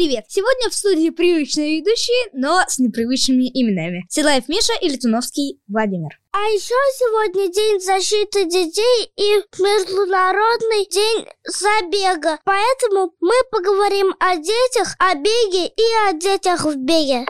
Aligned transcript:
Привет! 0.00 0.24
Сегодня 0.28 0.70
в 0.70 0.74
студии 0.74 1.10
привычные 1.10 1.80
ведущие, 1.80 2.30
но 2.32 2.62
с 2.66 2.78
непривычными 2.78 3.50
именами. 3.52 4.06
Силаев 4.08 4.48
Миша 4.48 4.72
и 4.80 4.88
Летуновский 4.88 5.60
Владимир. 5.68 6.18
А 6.32 6.38
еще 6.38 6.72
сегодня 6.96 7.52
День 7.52 7.78
защиты 7.78 8.46
детей 8.46 9.12
и 9.16 9.44
Международный 9.60 10.88
день 10.88 11.28
забега. 11.44 12.38
Поэтому 12.44 13.12
мы 13.20 13.34
поговорим 13.50 14.14
о 14.18 14.36
детях, 14.36 14.96
о 14.98 15.16
беге 15.16 15.66
и 15.66 16.08
о 16.08 16.14
детях 16.14 16.64
в 16.64 16.76
беге. 16.76 17.26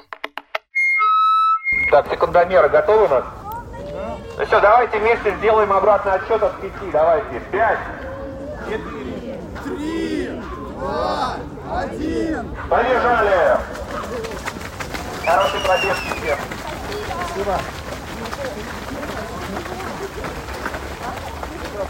Так, 1.90 2.08
секундомеры 2.08 2.68
готовы 2.68 3.06
у 3.06 3.08
нас? 3.08 3.24
Ну 4.38 4.46
все, 4.46 4.60
давайте 4.60 4.96
вместе 5.00 5.34
сделаем 5.38 5.72
обратный 5.72 6.12
отсчет 6.12 6.40
от 6.40 6.60
пяти. 6.60 6.92
Давайте. 6.92 7.42
Пять, 7.50 7.80
четыре, 8.68 9.40
три, 9.64 10.28
два, 10.78 11.36
один. 11.70 12.56
Побежали! 12.68 13.58
Хороший 15.24 15.60
пробег 15.60 15.96
всем. 15.96 16.38
Спасибо. 17.28 17.60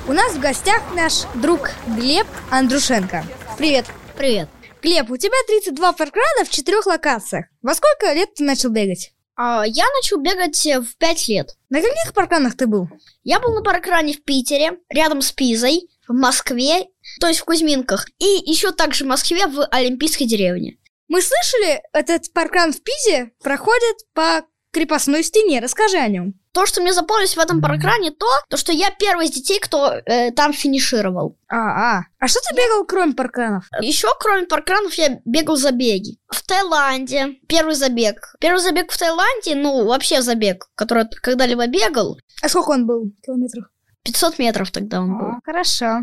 У 0.06 0.12
нас 0.12 0.32
в 0.32 0.40
гостях 0.40 0.82
наш 0.94 1.24
друг 1.34 1.70
Глеб 1.86 2.26
Андрушенко. 2.50 3.24
Привет. 3.56 3.86
Привет. 4.16 4.48
Глеб, 4.82 5.10
у 5.10 5.16
тебя 5.16 5.34
32 5.46 5.92
паркрана 5.92 6.44
в 6.44 6.50
четырех 6.50 6.86
локациях. 6.86 7.46
Во 7.62 7.74
сколько 7.74 8.12
лет 8.12 8.34
ты 8.34 8.44
начал 8.44 8.70
бегать? 8.70 9.12
А, 9.36 9.64
я 9.66 9.84
начал 9.96 10.18
бегать 10.18 10.66
э, 10.66 10.80
в 10.80 10.96
5 10.96 11.28
лет. 11.28 11.56
На 11.68 11.80
каких 11.80 12.12
паркранах 12.14 12.56
ты 12.56 12.66
был? 12.66 12.88
Я 13.22 13.40
был 13.40 13.54
на 13.54 13.62
паркране 13.62 14.14
в 14.14 14.24
Питере, 14.24 14.78
рядом 14.88 15.22
с 15.22 15.32
Пизой, 15.32 15.88
в 16.08 16.12
Москве, 16.12 16.88
то 17.18 17.26
есть 17.26 17.40
в 17.40 17.44
Кузьминках, 17.44 18.06
и 18.18 18.50
еще 18.50 18.72
также 18.72 19.04
в 19.04 19.08
Москве 19.08 19.46
в 19.46 19.66
Олимпийской 19.66 20.24
деревне. 20.24 20.76
Мы 21.08 21.20
слышали, 21.22 21.82
этот 21.92 22.32
паркран 22.32 22.72
в 22.72 22.82
Пизе 22.82 23.32
проходит 23.42 23.96
по 24.14 24.44
крепостной 24.72 25.22
стене. 25.24 25.60
Расскажи 25.60 25.96
о 25.96 26.08
нем. 26.08 26.34
То, 26.52 26.66
что 26.66 26.80
мне 26.80 26.92
запомнилось 26.92 27.36
в 27.36 27.38
этом 27.38 27.60
паркране, 27.60 28.10
то, 28.10 28.26
то 28.48 28.56
что 28.56 28.72
я 28.72 28.90
первый 28.90 29.26
из 29.26 29.30
детей, 29.30 29.60
кто 29.60 29.92
э, 29.92 30.32
там 30.32 30.52
финишировал. 30.52 31.38
А, 31.48 31.98
а. 31.98 32.02
А 32.18 32.28
что 32.28 32.40
ты 32.40 32.56
бегал, 32.56 32.84
кроме 32.84 33.14
паркранов? 33.14 33.66
Еще, 33.80 34.08
кроме 34.18 34.46
паркранов, 34.46 34.94
я 34.94 35.20
бегал 35.24 35.56
забеги. 35.56 36.18
В 36.28 36.44
Таиланде 36.44 37.38
первый 37.46 37.74
забег. 37.74 38.34
Первый 38.40 38.60
забег 38.60 38.90
в 38.90 38.98
Таиланде, 38.98 39.54
ну, 39.54 39.84
вообще 39.84 40.22
забег, 40.22 40.68
который 40.74 41.08
когда-либо 41.22 41.68
бегал. 41.68 42.18
А 42.42 42.48
сколько 42.48 42.70
он 42.70 42.86
был 42.86 43.12
километров? 43.24 43.66
500 44.04 44.38
метров 44.38 44.70
тогда 44.70 45.00
он 45.00 45.18
был. 45.18 45.26
А, 45.26 45.40
хорошо. 45.44 46.00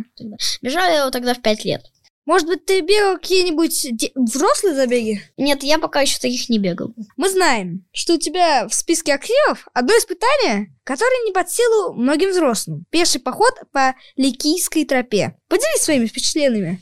Бежал 0.61 0.83
я 0.85 0.99
его 1.01 1.09
тогда 1.11 1.33
в 1.33 1.41
5 1.41 1.65
лет. 1.65 1.81
Может 2.25 2.45
быть, 2.47 2.65
ты 2.65 2.81
бегал 2.81 3.15
какие-нибудь 3.15 3.87
де- 3.93 4.11
взрослые 4.13 4.75
забеги? 4.75 5.21
Нет, 5.37 5.63
я 5.63 5.79
пока 5.79 6.01
еще 6.01 6.19
таких 6.19 6.49
не 6.49 6.59
бегал. 6.59 6.93
Мы 7.15 7.29
знаем, 7.29 7.85
что 7.93 8.15
у 8.15 8.17
тебя 8.17 8.67
в 8.67 8.73
списке 8.73 9.13
активов 9.13 9.65
одно 9.73 9.93
испытание, 9.97 10.75
которое 10.83 11.25
не 11.25 11.31
под 11.31 11.49
силу 11.49 11.93
многим 11.93 12.31
взрослым. 12.31 12.83
Пеший 12.89 13.21
поход 13.21 13.53
по 13.71 13.95
Ликийской 14.17 14.83
тропе. 14.83 15.37
Поделись 15.47 15.81
своими 15.81 16.05
впечатлениями. 16.07 16.81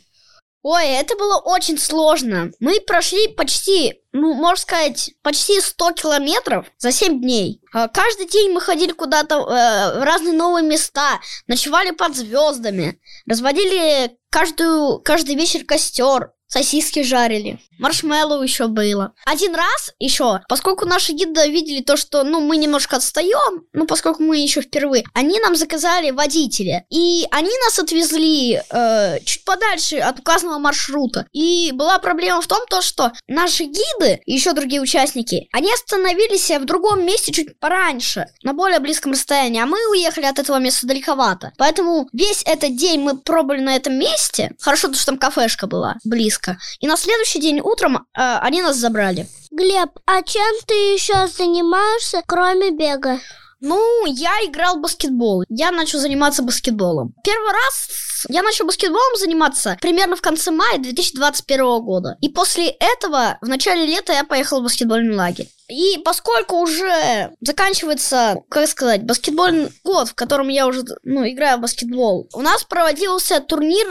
Ой, 0.68 0.88
это 0.88 1.16
было 1.16 1.38
очень 1.38 1.78
сложно. 1.78 2.50
Мы 2.60 2.82
прошли 2.82 3.28
почти, 3.28 4.02
ну, 4.14 4.34
можно 4.34 4.60
сказать, 4.60 5.12
почти 5.22 5.62
100 5.62 5.92
километров 5.92 6.66
за 6.80 6.92
7 6.92 7.22
дней. 7.22 7.62
А, 7.72 7.88
Каждый 7.88 8.28
день 8.28 8.52
мы 8.52 8.60
ходили 8.60 8.92
куда-то 8.92 9.36
э, 9.36 10.00
в 10.00 10.04
разные 10.04 10.34
новые 10.34 10.66
места, 10.66 11.20
ночевали 11.46 11.92
под 11.92 12.16
звездами, 12.16 13.00
разводили 13.28 14.18
каждую, 14.32 15.02
каждый 15.02 15.36
вечер 15.36 15.66
костер, 15.66 16.32
сосиски 16.48 17.04
жарили, 17.04 17.60
маршмеллоу 17.80 18.42
еще 18.42 18.68
было. 18.68 19.14
Один 19.26 19.56
раз 19.56 19.92
еще, 20.00 20.42
поскольку 20.48 20.86
наши 20.86 21.12
гиды 21.14 21.50
видели 21.50 21.82
то, 21.82 21.98
что, 21.98 22.24
ну, 22.24 22.40
мы 22.40 22.58
немножко 22.58 22.98
отстаем, 22.98 23.66
ну, 23.74 23.86
поскольку 23.86 24.24
мы 24.24 24.38
еще 24.38 24.62
впервые, 24.62 25.04
они 25.14 25.40
нам 25.40 25.56
заказали 25.56 26.12
водителя, 26.12 26.86
и 26.90 27.26
они 27.32 27.52
нас 27.66 27.80
отвезли 27.80 28.62
э, 28.70 29.20
чуть 29.26 29.44
подальше 29.44 29.98
от 29.98 30.20
указанного 30.20 30.60
маршрута. 30.60 31.28
И 31.32 31.72
была 31.74 32.00
проблема 32.00 32.42
в 32.42 32.48
том, 32.48 32.60
то, 32.70 32.82
что 32.82 33.12
наши 33.28 33.64
гиды 33.64 34.22
и 34.26 34.34
еще 34.34 34.54
другие 34.54 34.82
участники, 34.82 35.48
они 35.52 35.74
остановились 35.74 36.50
в 36.50 36.66
другом 36.66 37.06
месте 37.06 37.32
чуть 37.32 37.60
пораньше, 37.60 38.28
на 38.44 38.54
более 38.54 38.80
близком 38.80 39.12
расстоянии, 39.12 39.62
а 39.62 39.66
мы 39.66 39.78
уехали 39.92 40.26
от 40.26 40.40
этого 40.40 40.58
места 40.58 40.88
далековато. 40.88 41.54
Поэтому 41.58 42.08
весь 42.14 42.44
этот 42.46 42.76
день 42.76 43.02
мы 43.02 43.18
пробовали 43.18 43.62
на 43.62 43.76
этом 43.76 43.96
месте. 43.96 44.52
Хорошо, 44.60 44.94
что 44.94 45.06
там 45.06 45.18
кафешка 45.18 45.68
была 45.68 45.96
близко. 46.04 46.35
И 46.80 46.88
на 46.88 46.98
следующий 46.98 47.40
день 47.40 47.60
утром 47.60 47.98
э, 47.98 48.00
они 48.42 48.62
нас 48.62 48.78
забрали. 48.78 49.28
Глеб, 49.52 49.90
а 50.06 50.22
чем 50.24 50.56
ты 50.68 50.74
еще 50.74 51.28
занимаешься, 51.28 52.22
кроме 52.26 52.72
бега? 52.72 53.20
Ну, 53.62 54.06
я 54.06 54.34
играл 54.46 54.78
в 54.78 54.82
баскетбол. 54.82 55.44
Я 55.50 55.72
начал 55.72 56.00
заниматься 56.00 56.44
баскетболом. 56.44 57.14
Первый 57.24 57.52
раз 57.52 58.26
я 58.30 58.44
начал 58.44 58.66
баскетболом 58.66 59.16
заниматься 59.18 59.78
примерно 59.82 60.16
в 60.16 60.22
конце 60.22 60.52
мая 60.52 60.78
2021 60.78 61.82
года. 61.82 62.18
И 62.22 62.30
после 62.30 62.70
этого, 62.70 63.38
в 63.42 63.48
начале 63.48 63.86
лета, 63.86 64.14
я 64.14 64.24
поехал 64.24 64.60
в 64.60 64.64
баскетбольный 64.64 65.16
лагерь. 65.16 65.50
И 65.68 65.98
поскольку 66.04 66.58
уже 66.58 67.36
заканчивается, 67.42 68.38
как 68.50 68.68
сказать, 68.68 69.04
баскетбольный 69.04 69.72
год, 69.84 70.10
в 70.10 70.14
котором 70.14 70.48
я 70.50 70.68
уже 70.68 70.84
ну, 71.04 71.28
играю 71.28 71.58
в 71.58 71.62
баскетбол, 71.62 72.30
у 72.34 72.42
нас 72.42 72.64
проводился 72.64 73.40
турнир, 73.40 73.88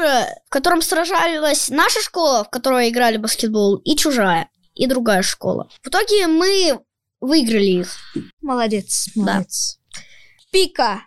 в 0.46 0.50
котором 0.50 0.82
сражалась 0.82 1.68
наша 1.70 2.00
школа, 2.00 2.44
в 2.44 2.50
которой 2.50 2.90
играли 2.90 3.16
в 3.16 3.22
баскетбол, 3.22 3.76
и 3.78 3.96
чужая, 3.96 4.48
и 4.74 4.86
другая 4.86 5.22
школа. 5.22 5.68
В 5.82 5.88
итоге 5.88 6.28
мы 6.28 6.80
выиграли 7.20 7.80
их. 7.80 7.96
Молодец, 8.40 9.08
Да. 9.16 9.22
молодец. 9.22 9.78
Пика. 10.52 11.02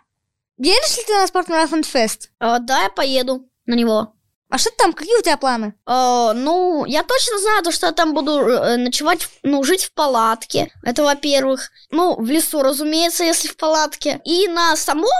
Едешь 0.58 0.98
ли 0.98 1.04
ты 1.06 1.14
на 1.14 1.26
спортмарафон 1.26 1.82
фест? 1.84 2.30
А, 2.40 2.58
да, 2.58 2.82
я 2.82 2.90
поеду 2.90 3.48
на 3.64 3.74
него. 3.74 4.14
А 4.50 4.56
что 4.56 4.70
там, 4.78 4.94
какие 4.94 5.18
у 5.18 5.22
тебя 5.22 5.36
планы? 5.36 5.74
А, 5.84 6.32
ну, 6.32 6.84
я 6.86 7.02
точно 7.02 7.38
знаю, 7.38 7.62
то, 7.62 7.70
что 7.70 7.86
я 7.86 7.92
там 7.92 8.14
буду 8.14 8.38
э, 8.38 8.76
ночевать, 8.76 9.28
ну, 9.42 9.62
жить 9.62 9.84
в 9.84 9.92
палатке. 9.92 10.72
Это 10.82 11.02
во-первых. 11.02 11.70
Ну, 11.90 12.16
в 12.16 12.26
лесу, 12.26 12.62
разумеется, 12.62 13.24
если 13.24 13.48
в 13.48 13.56
палатке. 13.56 14.20
И 14.24 14.48
на 14.48 14.74
самом 14.76 15.10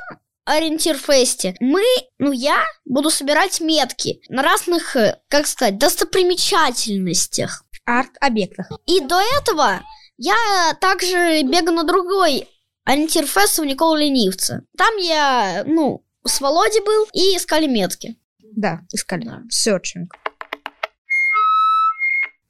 ориентир 0.45 0.97
фесте 0.97 1.55
мы, 1.61 1.83
ну, 2.19 2.33
я 2.33 2.65
буду 2.87 3.11
собирать 3.11 3.61
метки 3.61 4.21
на 4.31 4.43
разных, 4.43 4.97
э, 4.97 5.21
как 5.29 5.47
сказать, 5.47 5.79
достопримечательностях. 5.79 7.65
Арт-объектах. 7.85 8.71
И 8.87 9.01
до 9.01 9.21
этого 9.39 9.81
я 10.17 10.75
также 10.81 11.43
бегаю 11.43 11.77
на 11.77 11.85
другой 11.85 12.49
ориентир 12.85 13.27
фест 13.27 13.59
у 13.59 13.65
Никола 13.65 13.99
Ленивца. 13.99 14.63
Там 14.77 14.97
я, 14.97 15.65
ну, 15.67 16.03
с 16.25 16.41
Володей 16.41 16.83
был 16.83 17.07
и 17.13 17.37
искали 17.37 17.67
метки. 17.67 18.17
Да, 18.57 18.81
искали. 18.93 19.25
Да. 19.25 19.43
Серчинг. 19.49 20.15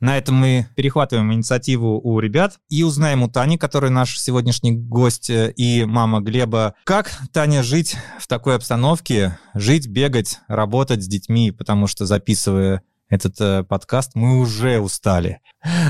На 0.00 0.16
этом 0.16 0.36
мы 0.36 0.68
перехватываем 0.76 1.32
инициативу 1.32 2.00
у 2.02 2.20
ребят 2.20 2.60
и 2.68 2.84
узнаем 2.84 3.24
у 3.24 3.28
Тани, 3.28 3.58
которая 3.58 3.90
наш 3.90 4.20
сегодняшний 4.20 4.72
гость 4.72 5.28
э, 5.28 5.52
и 5.56 5.84
мама 5.84 6.20
Глеба, 6.20 6.74
как, 6.84 7.10
Таня, 7.32 7.64
жить 7.64 7.96
в 8.20 8.28
такой 8.28 8.54
обстановке, 8.54 9.38
жить, 9.54 9.88
бегать, 9.88 10.38
работать 10.46 11.02
с 11.02 11.08
детьми, 11.08 11.50
потому 11.50 11.88
что 11.88 12.06
записывая 12.06 12.82
этот 13.08 13.40
э, 13.40 13.64
подкаст, 13.64 14.12
мы 14.14 14.38
уже 14.38 14.78
устали. 14.78 15.40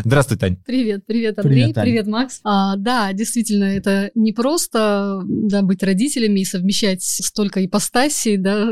Здравствуй, 0.05 0.39
Тань. 0.39 0.57
Привет, 0.65 1.05
привет, 1.07 1.39
Андрей, 1.39 1.65
Привет, 1.65 1.75
привет, 1.77 2.05
Аня. 2.05 2.13
Макс. 2.13 2.41
А, 2.43 2.77
да, 2.77 3.13
действительно, 3.13 3.65
это 3.65 4.11
не 4.15 4.33
просто 4.33 5.23
да, 5.25 5.63
быть 5.63 5.83
родителями 5.83 6.41
и 6.41 6.45
совмещать 6.45 7.03
столько 7.03 7.65
ипостасей, 7.65 8.39
да, 8.39 8.71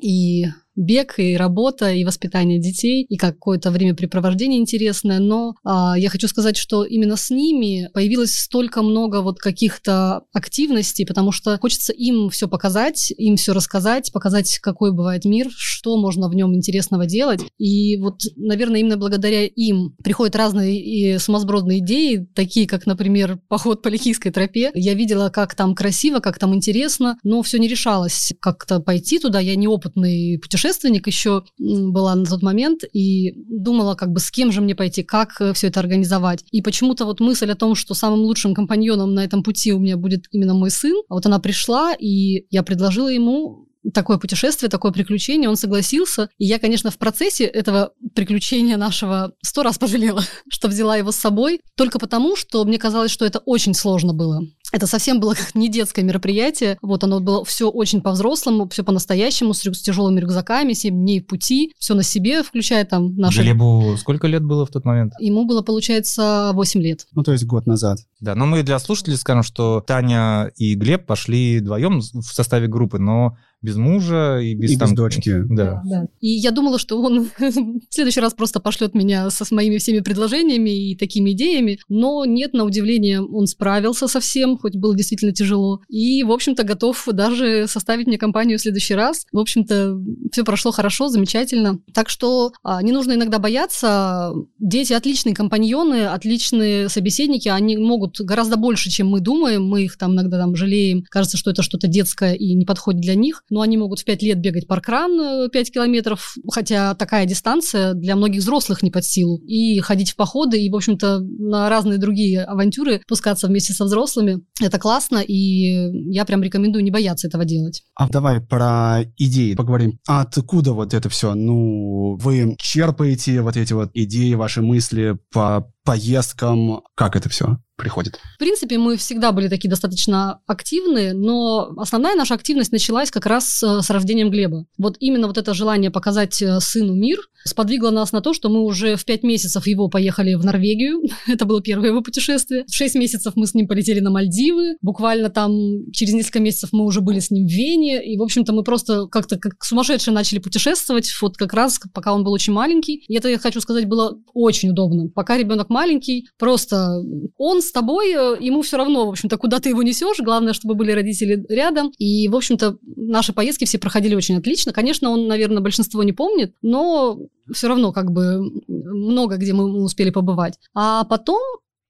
и 0.00 0.46
бег, 0.76 1.18
и 1.18 1.36
работа, 1.36 1.92
и 1.92 2.04
воспитание 2.04 2.58
детей, 2.58 3.04
и 3.04 3.16
какое-то 3.16 3.70
времяпрепровождение 3.70 4.58
интересное, 4.58 5.18
но 5.18 5.54
а, 5.64 5.94
я 5.98 6.08
хочу 6.08 6.28
сказать, 6.28 6.56
что 6.56 6.84
именно 6.84 7.16
с 7.16 7.30
ними 7.30 7.90
появилось 7.92 8.38
столько 8.38 8.82
много 8.82 9.20
вот 9.20 9.38
каких-то 9.38 10.22
активностей, 10.32 11.06
потому 11.06 11.32
что 11.32 11.58
хочется 11.58 11.92
им 11.92 12.30
все 12.30 12.48
показать, 12.48 13.12
им 13.16 13.36
все 13.36 13.52
рассказать, 13.52 14.12
показать, 14.12 14.58
какой 14.60 14.92
бывает 14.92 15.24
мир, 15.24 15.48
что 15.54 15.96
можно 15.96 16.28
в 16.28 16.34
нем 16.34 16.54
интересного 16.54 17.06
делать. 17.06 17.40
И 17.58 17.96
вот, 17.98 18.22
наверное, 18.36 18.80
именно 18.80 18.96
благодаря 18.96 19.44
им 19.44 19.94
приходят 20.32 20.36
разные 20.36 20.80
и 20.80 21.18
сумасбродные 21.18 21.78
идеи, 21.78 22.26
такие 22.34 22.66
как, 22.66 22.86
например, 22.86 23.38
поход 23.48 23.82
по 23.82 23.88
Ликийской 23.88 24.32
тропе. 24.32 24.70
Я 24.74 24.94
видела, 24.94 25.28
как 25.28 25.54
там 25.54 25.74
красиво, 25.74 26.20
как 26.20 26.38
там 26.38 26.54
интересно, 26.54 27.18
но 27.22 27.42
все 27.42 27.58
не 27.58 27.68
решалось 27.68 28.32
как-то 28.40 28.80
пойти 28.80 29.18
туда. 29.18 29.40
Я 29.40 29.56
неопытный 29.56 30.38
путешественник 30.38 31.06
еще 31.06 31.42
была 31.58 32.14
на 32.14 32.24
тот 32.24 32.42
момент 32.42 32.82
и 32.92 33.34
думала, 33.48 33.94
как 33.94 34.10
бы 34.10 34.20
с 34.20 34.30
кем 34.30 34.52
же 34.52 34.60
мне 34.60 34.74
пойти, 34.74 35.02
как 35.02 35.42
все 35.54 35.68
это 35.68 35.80
организовать. 35.80 36.44
И 36.50 36.62
почему-то 36.62 37.04
вот 37.04 37.20
мысль 37.20 37.50
о 37.50 37.56
том, 37.56 37.74
что 37.74 37.94
самым 37.94 38.20
лучшим 38.20 38.54
компаньоном 38.54 39.14
на 39.14 39.24
этом 39.24 39.42
пути 39.42 39.72
у 39.72 39.78
меня 39.78 39.96
будет 39.96 40.26
именно 40.32 40.54
мой 40.54 40.70
сын, 40.70 40.96
а 41.08 41.14
вот 41.14 41.26
она 41.26 41.38
пришла, 41.38 41.94
и 41.94 42.46
я 42.50 42.62
предложила 42.62 43.08
ему 43.08 43.68
такое 43.94 44.18
путешествие, 44.18 44.70
такое 44.70 44.92
приключение, 44.92 45.48
он 45.48 45.56
согласился. 45.56 46.28
И 46.38 46.44
я, 46.44 46.58
конечно, 46.58 46.90
в 46.90 46.98
процессе 46.98 47.44
этого 47.44 47.92
приключения 48.14 48.76
нашего 48.76 49.32
сто 49.42 49.62
раз 49.62 49.78
пожалела, 49.78 50.22
что 50.50 50.68
взяла 50.68 50.96
его 50.96 51.12
с 51.12 51.16
собой, 51.16 51.60
только 51.76 51.98
потому, 51.98 52.36
что 52.36 52.64
мне 52.64 52.78
казалось, 52.78 53.10
что 53.10 53.24
это 53.24 53.40
очень 53.40 53.74
сложно 53.74 54.12
было. 54.12 54.42
Это 54.72 54.86
совсем 54.86 55.20
было 55.20 55.34
как 55.34 55.54
не 55.54 55.68
детское 55.68 56.02
мероприятие. 56.02 56.78
Вот 56.80 57.04
оно 57.04 57.20
было 57.20 57.44
все 57.44 57.68
очень 57.68 58.00
по-взрослому, 58.00 58.66
все 58.70 58.82
по-настоящему, 58.82 59.52
с, 59.52 59.64
рю- 59.64 59.74
с 59.74 59.82
тяжелыми 59.82 60.18
рюкзаками, 60.18 60.72
7 60.72 60.94
дней 60.94 61.20
пути, 61.20 61.74
все 61.78 61.94
на 61.94 62.02
себе, 62.02 62.42
включая 62.42 62.86
там 62.86 63.14
наши... 63.16 63.42
Глебу 63.42 63.96
сколько 63.98 64.26
лет 64.26 64.42
было 64.42 64.64
в 64.64 64.70
тот 64.70 64.86
момент? 64.86 65.12
Ему 65.20 65.44
было, 65.44 65.60
получается, 65.60 66.52
8 66.54 66.80
лет. 66.80 67.06
Ну, 67.12 67.22
то 67.22 67.32
есть 67.32 67.44
год 67.44 67.66
назад. 67.66 67.98
Да, 68.20 68.34
но 68.34 68.46
мы 68.46 68.62
для 68.62 68.78
слушателей 68.78 69.18
скажем, 69.18 69.42
что 69.42 69.82
Таня 69.86 70.50
и 70.56 70.74
Глеб 70.74 71.04
пошли 71.04 71.58
вдвоем 71.58 72.00
в 72.00 72.22
составе 72.22 72.66
группы, 72.66 72.98
но 72.98 73.36
без 73.62 73.76
мужа 73.76 74.38
и 74.42 74.54
без, 74.54 74.70
И 74.70 74.74
без 74.74 74.78
там- 74.80 74.94
дочки. 74.94 75.42
Да. 75.48 75.82
Да. 75.84 76.06
И 76.20 76.28
я 76.28 76.50
думала, 76.50 76.78
что 76.78 77.00
он 77.00 77.28
в 77.38 77.80
следующий 77.90 78.20
раз 78.20 78.34
просто 78.34 78.60
пошлет 78.60 78.94
меня 78.94 79.30
со, 79.30 79.44
с 79.44 79.50
моими 79.50 79.78
всеми 79.78 80.00
предложениями 80.00 80.90
и 80.90 80.96
такими 80.96 81.30
идеями, 81.30 81.78
но 81.88 82.24
нет, 82.24 82.52
на 82.54 82.64
удивление, 82.64 83.22
он 83.22 83.46
справился 83.46 84.08
со 84.08 84.20
всем, 84.20 84.58
хоть 84.58 84.76
было 84.76 84.94
действительно 84.96 85.32
тяжело, 85.32 85.80
и, 85.88 86.22
в 86.24 86.32
общем-то, 86.32 86.64
готов 86.64 87.06
даже 87.12 87.66
составить 87.68 88.06
мне 88.06 88.18
компанию 88.18 88.58
в 88.58 88.62
следующий 88.62 88.94
раз. 88.94 89.26
В 89.32 89.38
общем-то, 89.38 89.98
все 90.32 90.44
прошло 90.44 90.72
хорошо, 90.72 91.08
замечательно. 91.08 91.78
Так 91.94 92.08
что 92.08 92.52
а, 92.62 92.82
не 92.82 92.92
нужно 92.92 93.12
иногда 93.12 93.38
бояться. 93.38 94.32
Дети 94.58 94.92
отличные 94.92 95.34
компаньоны, 95.34 96.06
отличные 96.06 96.88
собеседники, 96.88 97.48
они 97.48 97.76
могут 97.76 98.20
гораздо 98.20 98.56
больше, 98.56 98.90
чем 98.90 99.08
мы 99.08 99.20
думаем, 99.20 99.64
мы 99.64 99.84
их 99.84 99.96
там 99.96 100.12
иногда 100.14 100.38
там 100.38 100.56
жалеем, 100.56 101.04
кажется, 101.08 101.36
что 101.36 101.50
это 101.50 101.62
что-то 101.62 101.86
детское 101.88 102.34
и 102.34 102.54
не 102.54 102.64
подходит 102.64 103.00
для 103.00 103.14
них, 103.14 103.44
но 103.52 103.60
они 103.60 103.76
могут 103.76 104.00
в 104.00 104.04
5 104.06 104.22
лет 104.22 104.40
бегать 104.40 104.66
паркран 104.66 105.12
э, 105.20 105.48
5 105.52 105.72
километров, 105.72 106.34
хотя 106.50 106.94
такая 106.94 107.26
дистанция 107.26 107.92
для 107.92 108.16
многих 108.16 108.40
взрослых 108.40 108.82
не 108.82 108.90
под 108.90 109.04
силу. 109.04 109.36
И 109.46 109.78
ходить 109.80 110.12
в 110.12 110.16
походы, 110.16 110.58
и, 110.58 110.70
в 110.70 110.74
общем-то, 110.74 111.18
на 111.20 111.68
разные 111.68 111.98
другие 111.98 112.44
авантюры 112.44 113.02
пускаться 113.06 113.48
вместе 113.48 113.74
со 113.74 113.84
взрослыми. 113.84 114.40
Это 114.58 114.78
классно, 114.78 115.18
и 115.18 115.90
я 116.10 116.24
прям 116.24 116.42
рекомендую 116.42 116.82
не 116.82 116.90
бояться 116.90 117.28
этого 117.28 117.44
делать. 117.44 117.82
А 117.94 118.08
давай 118.08 118.40
про 118.40 119.02
идеи 119.18 119.52
поговорим. 119.54 119.98
Откуда 120.06 120.72
вот 120.72 120.94
это 120.94 121.10
все? 121.10 121.34
Ну, 121.34 122.16
вы 122.16 122.56
черпаете 122.58 123.42
вот 123.42 123.58
эти 123.58 123.74
вот 123.74 123.90
идеи, 123.92 124.32
ваши 124.32 124.62
мысли 124.62 125.18
по 125.30 125.70
поездкам? 125.84 126.82
Как 126.94 127.16
это 127.16 127.28
все 127.28 127.58
приходит? 127.76 128.20
В 128.36 128.38
принципе, 128.38 128.78
мы 128.78 128.96
всегда 128.96 129.32
были 129.32 129.48
такие 129.48 129.68
достаточно 129.68 130.40
активные, 130.46 131.14
но 131.14 131.72
основная 131.76 132.14
наша 132.14 132.34
активность 132.34 132.72
началась 132.72 133.10
как 133.10 133.26
раз 133.26 133.62
э, 133.62 133.82
с 133.82 133.90
рождением 133.90 134.30
Глеба. 134.30 134.66
Вот 134.78 134.96
именно 135.00 135.26
вот 135.26 135.38
это 135.38 135.52
желание 135.54 135.90
показать 135.90 136.40
э, 136.42 136.60
сыну 136.60 136.94
мир 136.94 137.18
сподвигло 137.44 137.90
нас 137.90 138.12
на 138.12 138.20
то, 138.20 138.34
что 138.34 138.48
мы 138.48 138.62
уже 138.62 138.96
в 138.96 139.04
пять 139.04 139.22
месяцев 139.22 139.66
его 139.66 139.88
поехали 139.88 140.34
в 140.34 140.44
Норвегию. 140.44 141.02
Это 141.26 141.44
было 141.44 141.60
первое 141.60 141.88
его 141.88 142.02
путешествие. 142.02 142.64
В 142.68 142.74
шесть 142.74 142.94
месяцев 142.94 143.34
мы 143.36 143.46
с 143.46 143.54
ним 143.54 143.66
полетели 143.66 144.00
на 144.00 144.10
Мальдивы. 144.10 144.76
Буквально 144.80 145.30
там 145.30 145.90
через 145.92 146.12
несколько 146.14 146.40
месяцев 146.40 146.70
мы 146.72 146.84
уже 146.84 147.00
были 147.00 147.18
с 147.18 147.30
ним 147.30 147.46
в 147.46 147.50
Вене. 147.50 148.04
И, 148.04 148.16
в 148.16 148.22
общем-то, 148.22 148.52
мы 148.52 148.62
просто 148.62 149.06
как-то 149.08 149.38
как 149.38 149.62
сумасшедшие 149.64 150.14
начали 150.14 150.38
путешествовать, 150.38 151.10
вот 151.20 151.36
как 151.36 151.52
раз 151.52 151.80
пока 151.92 152.12
он 152.12 152.24
был 152.24 152.32
очень 152.32 152.52
маленький. 152.52 153.04
И 153.08 153.16
это, 153.16 153.28
я 153.28 153.38
хочу 153.38 153.60
сказать, 153.60 153.86
было 153.86 154.16
очень 154.34 154.70
удобно. 154.70 155.08
Пока 155.08 155.36
ребенок 155.36 155.68
маленький, 155.72 156.28
просто 156.38 157.02
он 157.36 157.62
с 157.62 157.72
тобой, 157.72 158.12
э, 158.12 158.36
ему 158.40 158.62
все 158.62 158.76
равно, 158.76 159.06
в 159.06 159.10
общем-то, 159.10 159.36
куда 159.38 159.58
ты 159.58 159.70
его 159.70 159.82
несешь. 159.82 160.20
Главное, 160.20 160.52
чтобы 160.52 160.74
были 160.74 160.92
родители 160.92 161.44
рядом. 161.48 161.90
И, 161.98 162.28
в 162.28 162.36
общем-то, 162.36 162.78
наши 162.96 163.32
поездки 163.32 163.64
все 163.64 163.78
проходили 163.78 164.14
очень 164.14 164.36
отлично. 164.36 164.72
Конечно, 164.72 165.10
он, 165.10 165.26
наверное, 165.26 165.60
большинство 165.62 166.02
не 166.02 166.12
помнит, 166.12 166.54
но 166.62 167.18
все 167.52 167.68
равно 167.68 167.92
как 167.92 168.12
бы 168.12 168.40
много 168.68 169.36
где 169.36 169.52
мы 169.52 169.82
успели 169.82 170.10
побывать. 170.10 170.58
А 170.74 171.04
потом 171.04 171.40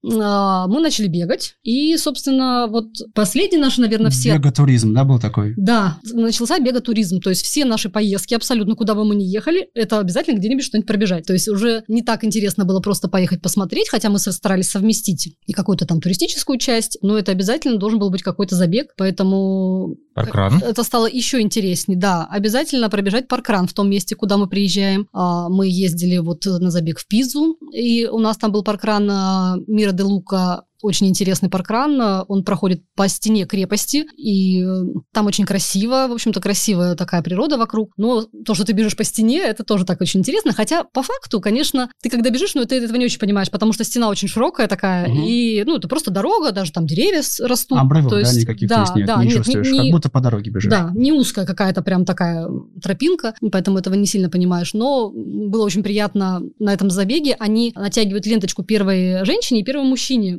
мы 0.02 0.80
начали 0.80 1.06
бегать. 1.06 1.56
И, 1.62 1.96
собственно, 1.96 2.66
вот 2.68 2.86
последний 3.14 3.58
наш, 3.58 3.78
наверное, 3.78 4.10
все... 4.10 4.36
Беготуризм, 4.36 4.92
да, 4.94 5.04
был 5.04 5.18
такой? 5.18 5.54
Да, 5.56 5.98
начался 6.12 6.58
беготуризм. 6.58 7.20
То 7.20 7.30
есть 7.30 7.42
все 7.42 7.64
наши 7.64 7.88
поездки, 7.88 8.34
абсолютно 8.34 8.74
куда 8.74 8.94
бы 8.94 9.04
мы 9.04 9.14
ни 9.14 9.24
ехали, 9.24 9.68
это 9.74 9.98
обязательно 9.98 10.38
где-нибудь 10.38 10.64
что-нибудь 10.64 10.88
пробежать. 10.88 11.26
То 11.26 11.32
есть 11.32 11.48
уже 11.48 11.84
не 11.88 12.02
так 12.02 12.24
интересно 12.24 12.64
было 12.64 12.80
просто 12.80 13.08
поехать 13.08 13.42
посмотреть, 13.42 13.88
хотя 13.88 14.10
мы 14.10 14.18
старались 14.18 14.70
совместить 14.70 15.36
и 15.46 15.52
какую-то 15.52 15.86
там 15.86 16.00
туристическую 16.00 16.58
часть, 16.58 16.98
но 17.02 17.16
это 17.16 17.32
обязательно 17.32 17.78
должен 17.78 17.98
был 17.98 18.10
быть 18.10 18.22
какой-то 18.22 18.56
забег, 18.56 18.94
поэтому 18.96 19.96
Паркран. 20.14 20.60
это 20.62 20.82
стало 20.82 21.06
еще 21.06 21.40
интереснее, 21.40 21.98
да. 21.98 22.26
Обязательно 22.30 22.90
пробежать 22.90 23.28
паркран 23.28 23.66
в 23.66 23.72
том 23.72 23.88
месте, 23.88 24.14
куда 24.14 24.36
мы 24.36 24.48
приезжаем. 24.48 25.08
А, 25.12 25.48
Мы 25.48 25.68
ездили 25.68 26.18
вот 26.18 26.44
на 26.44 26.70
забег 26.70 26.98
в 26.98 27.06
Пизу, 27.06 27.56
и 27.72 28.06
у 28.06 28.18
нас 28.18 28.36
там 28.36 28.52
был 28.52 28.62
паркран 28.62 29.08
а, 29.10 29.56
Мира 29.66 29.91
де 29.92 30.02
Лука, 30.02 30.62
очень 30.82 31.06
интересный 31.08 31.48
паркран. 31.48 32.00
А, 32.00 32.24
Он 32.28 32.44
проходит 32.44 32.82
по 32.94 33.08
стене 33.08 33.46
крепости, 33.46 34.04
и 34.16 34.62
э, 34.62 34.82
там 35.12 35.26
очень 35.26 35.44
красиво, 35.44 36.06
в 36.08 36.12
общем-то, 36.12 36.40
красивая 36.40 36.94
такая 36.94 37.22
природа 37.22 37.56
вокруг. 37.58 37.92
Но 37.96 38.22
то, 38.44 38.54
что 38.54 38.64
ты 38.64 38.72
бежишь 38.72 38.96
по 38.96 39.04
стене, 39.04 39.38
это 39.40 39.64
тоже 39.64 39.84
так 39.84 40.00
очень 40.00 40.20
интересно. 40.20 40.52
Хотя, 40.52 40.84
по 40.84 41.02
факту, 41.02 41.40
конечно, 41.40 41.90
ты 42.02 42.10
когда 42.10 42.30
бежишь, 42.30 42.54
ну, 42.54 42.64
ты 42.64 42.76
этого 42.76 42.96
не 42.96 43.04
очень 43.06 43.18
понимаешь, 43.18 43.50
потому 43.50 43.72
что 43.72 43.84
стена 43.84 44.08
очень 44.08 44.28
широкая 44.28 44.66
такая, 44.68 45.08
Мгм. 45.08 45.22
и, 45.24 45.62
ну, 45.66 45.76
это 45.76 45.88
просто 45.88 46.10
дорога, 46.10 46.52
даже 46.52 46.72
там 46.72 46.86
деревья 46.86 47.22
растут. 47.40 47.78
Обрывов, 47.78 48.10
То 48.10 48.16
да, 48.16 48.20
есть- 48.20 48.40
никаких 48.40 48.68
да, 48.68 48.84
здесь 48.84 48.96
нет, 48.96 49.06
да, 49.06 49.16
не 49.16 49.26
нет, 49.28 49.36
чувствуешь, 49.36 49.70
не- 49.70 49.78
как 49.78 49.90
будто 49.90 50.10
по 50.10 50.20
дороге 50.20 50.50
бежишь. 50.50 50.70
да, 50.70 50.90
не 50.94 51.12
узкая 51.12 51.46
какая-то 51.46 51.82
прям 51.82 52.04
такая 52.04 52.48
тропинка, 52.82 53.34
поэтому 53.50 53.78
этого 53.78 53.94
не 53.94 54.06
сильно 54.06 54.28
понимаешь. 54.30 54.74
Но 54.74 55.10
было 55.12 55.64
очень 55.64 55.82
приятно 55.82 56.42
на 56.58 56.72
этом 56.72 56.90
забеге. 56.90 57.36
Они 57.38 57.72
натягивают 57.74 58.26
ленточку 58.26 58.62
первой 58.64 59.24
женщине 59.24 59.60
и 59.60 59.64
первому 59.64 59.88
мужчине, 59.90 60.38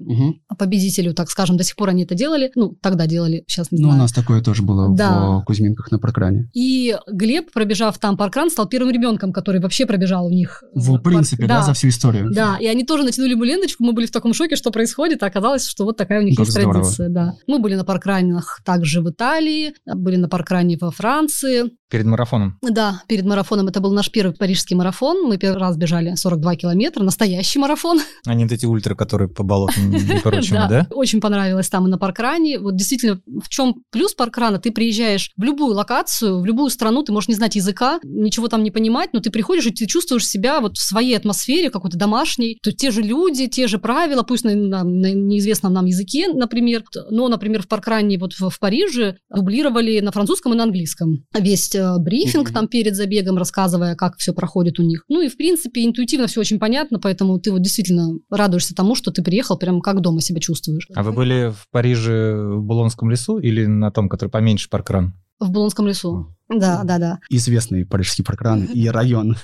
Мгм. 0.49 0.57
победителю, 0.57 1.13
так 1.13 1.29
скажем. 1.29 1.57
До 1.57 1.63
сих 1.63 1.75
пор 1.75 1.89
они 1.89 2.03
это 2.03 2.15
делали. 2.15 2.51
Ну, 2.55 2.75
тогда 2.81 3.05
делали, 3.07 3.43
сейчас 3.47 3.71
не 3.71 3.79
Ну, 3.79 3.87
у 3.87 3.91
знаю. 3.91 4.01
нас 4.03 4.11
такое 4.11 4.41
тоже 4.41 4.61
было 4.63 4.95
Да. 4.95 5.37
в 5.39 5.43
Кузьминках 5.45 5.91
на 5.91 5.99
паркране. 5.99 6.49
И 6.53 6.95
Глеб, 7.11 7.51
пробежав 7.53 7.97
там 7.99 8.17
паркран, 8.17 8.49
стал 8.49 8.67
первым 8.67 8.91
ребенком, 8.91 9.33
который 9.33 9.59
вообще 9.61 9.85
пробежал 9.85 10.25
у 10.27 10.29
них. 10.29 10.63
В 10.73 10.91
парк- 10.93 11.03
принципе, 11.03 11.47
да, 11.47 11.63
за 11.63 11.73
всю 11.73 11.89
историю. 11.89 12.31
Да, 12.33 12.57
и 12.59 12.65
они 12.67 12.83
тоже 12.83 13.03
натянули 13.03 13.31
ему 13.31 13.43
ленточку, 13.43 13.83
мы 13.83 13.93
были 13.93 14.05
в 14.05 14.11
таком 14.11 14.33
шоке, 14.33 14.55
что 14.55 14.71
происходит, 14.71 15.23
а 15.23 15.27
оказалось, 15.27 15.65
что 15.65 15.85
вот 15.85 15.97
такая 15.97 16.21
у 16.21 16.23
них 16.23 16.35
Как 16.35 16.45
есть 16.45 16.51
здорово. 16.57 16.73
традиция, 16.75 17.09
да. 17.09 17.33
Мы 17.47 17.59
были 17.59 17.75
на 17.75 17.83
паркранах 17.83 18.61
также 18.63 19.01
в 19.01 19.09
Италии, 19.09 19.73
были 19.85 20.15
на 20.17 20.29
паркране 20.29 20.77
во 20.79 20.91
Франции, 20.91 21.71
Перед 21.93 22.07
марафоном. 22.07 22.57
да, 22.63 23.03
перед 23.07 23.23
марафоном 23.23 23.67
это 23.67 23.79
был 23.79 23.91
наш 23.93 24.09
первый 24.09 24.33
парижский 24.33 24.75
марафон. 24.75 25.27
Мы 25.27 25.37
первый 25.37 25.59
раз 25.59 25.77
бежали 25.77 26.15
42 26.15 26.55
километра, 26.55 27.03
настоящий 27.03 27.59
марафон. 27.59 27.99
А 28.25 28.33
не 28.33 28.45
вот 28.45 28.51
эти 28.51 28.65
ультра, 28.65 28.95
которые 28.95 29.29
по 29.29 29.43
болотам 29.43 29.95
и 29.95 30.19
прочему, 30.23 30.57
да? 30.67 30.87
Очень 30.89 31.21
понравилось 31.21 31.69
там 31.69 31.85
и 31.85 31.91
на 31.91 31.99
паркране. 31.99 32.57
Вот 32.57 32.75
действительно, 32.75 33.21
в 33.27 33.47
чем 33.47 33.75
плюс 33.91 34.15
паркрана? 34.15 34.57
Ты 34.57 34.71
приезжаешь 34.71 35.29
в 35.37 35.43
любую 35.43 35.75
локацию, 35.75 36.39
в 36.39 36.45
любую 36.47 36.71
страну, 36.71 37.03
ты 37.03 37.11
можешь 37.11 37.27
не 37.27 37.35
знать 37.35 37.55
языка, 37.57 37.99
ничего 38.03 38.47
там 38.47 38.63
не 38.63 38.71
понимать, 38.71 39.11
но 39.13 39.19
ты 39.19 39.29
приходишь 39.29 39.67
и 39.67 39.71
ты 39.71 39.85
чувствуешь 39.85 40.27
себя 40.27 40.61
вот 40.61 40.77
в 40.77 40.81
своей 40.81 41.15
атмосфере, 41.15 41.69
какой-то 41.69 41.99
домашней. 41.99 42.57
То 42.63 42.71
есть 42.71 42.79
те 42.79 42.89
же 42.89 43.03
люди, 43.03 43.45
те 43.45 43.67
же 43.67 43.77
правила, 43.77 44.23
пусть 44.23 44.45
на, 44.45 44.55
на- 44.55 44.83
на 44.83 45.13
неизвестном 45.13 45.73
нам 45.73 45.85
языке, 45.85 46.29
например. 46.33 46.83
Но, 47.11 47.27
например, 47.27 47.61
в 47.61 47.67
паркране 47.67 48.17
вот 48.17 48.33
в, 48.33 48.49
в 48.49 48.59
Париже 48.59 49.17
дублировали 49.29 49.99
на 49.99 50.11
французском 50.11 50.53
и 50.53 50.55
на 50.55 50.63
английском. 50.63 51.23
Весь 51.37 51.75
э, 51.75 51.82
брифинг 51.99 52.45
Мгм. 52.47 52.53
там 52.53 52.67
перед 52.67 52.95
забегом, 52.95 53.37
рассказывая, 53.37 53.95
как 53.95 54.17
все 54.17 54.33
проходит 54.33 54.79
у 54.79 54.83
них. 54.83 55.03
Ну 55.09 55.21
и, 55.21 55.29
в 55.29 55.37
принципе, 55.37 55.85
интуитивно 55.85 56.27
все 56.27 56.39
очень 56.41 56.59
понятно, 56.59 56.99
поэтому 56.99 57.39
ты 57.39 57.51
вот 57.51 57.61
действительно 57.61 58.17
радуешься 58.29 58.75
тому, 58.75 58.95
что 58.95 59.11
ты 59.11 59.21
приехал 59.23 59.57
прям 59.57 59.81
как 59.81 60.01
дома 60.01 60.21
себя 60.21 60.39
чувствуешь. 60.39 60.87
А 60.95 61.03
вы 61.03 61.11
были 61.11 61.51
в 61.51 61.67
Париже 61.71 62.35
в 62.35 62.61
Булонском 62.61 63.09
лесу 63.09 63.37
или 63.39 63.65
на 63.65 63.91
том, 63.91 64.09
который 64.09 64.29
поменьше 64.29 64.69
паркран? 64.69 65.13
В 65.39 65.51
Булонском 65.51 65.87
лесу. 65.87 66.33
Да, 66.49 66.83
да, 66.83 66.97
да. 66.99 67.19
Известный 67.29 67.85
парижский 67.85 68.23
паркран 68.23 68.65
и 68.65 68.87
район, 68.89 69.37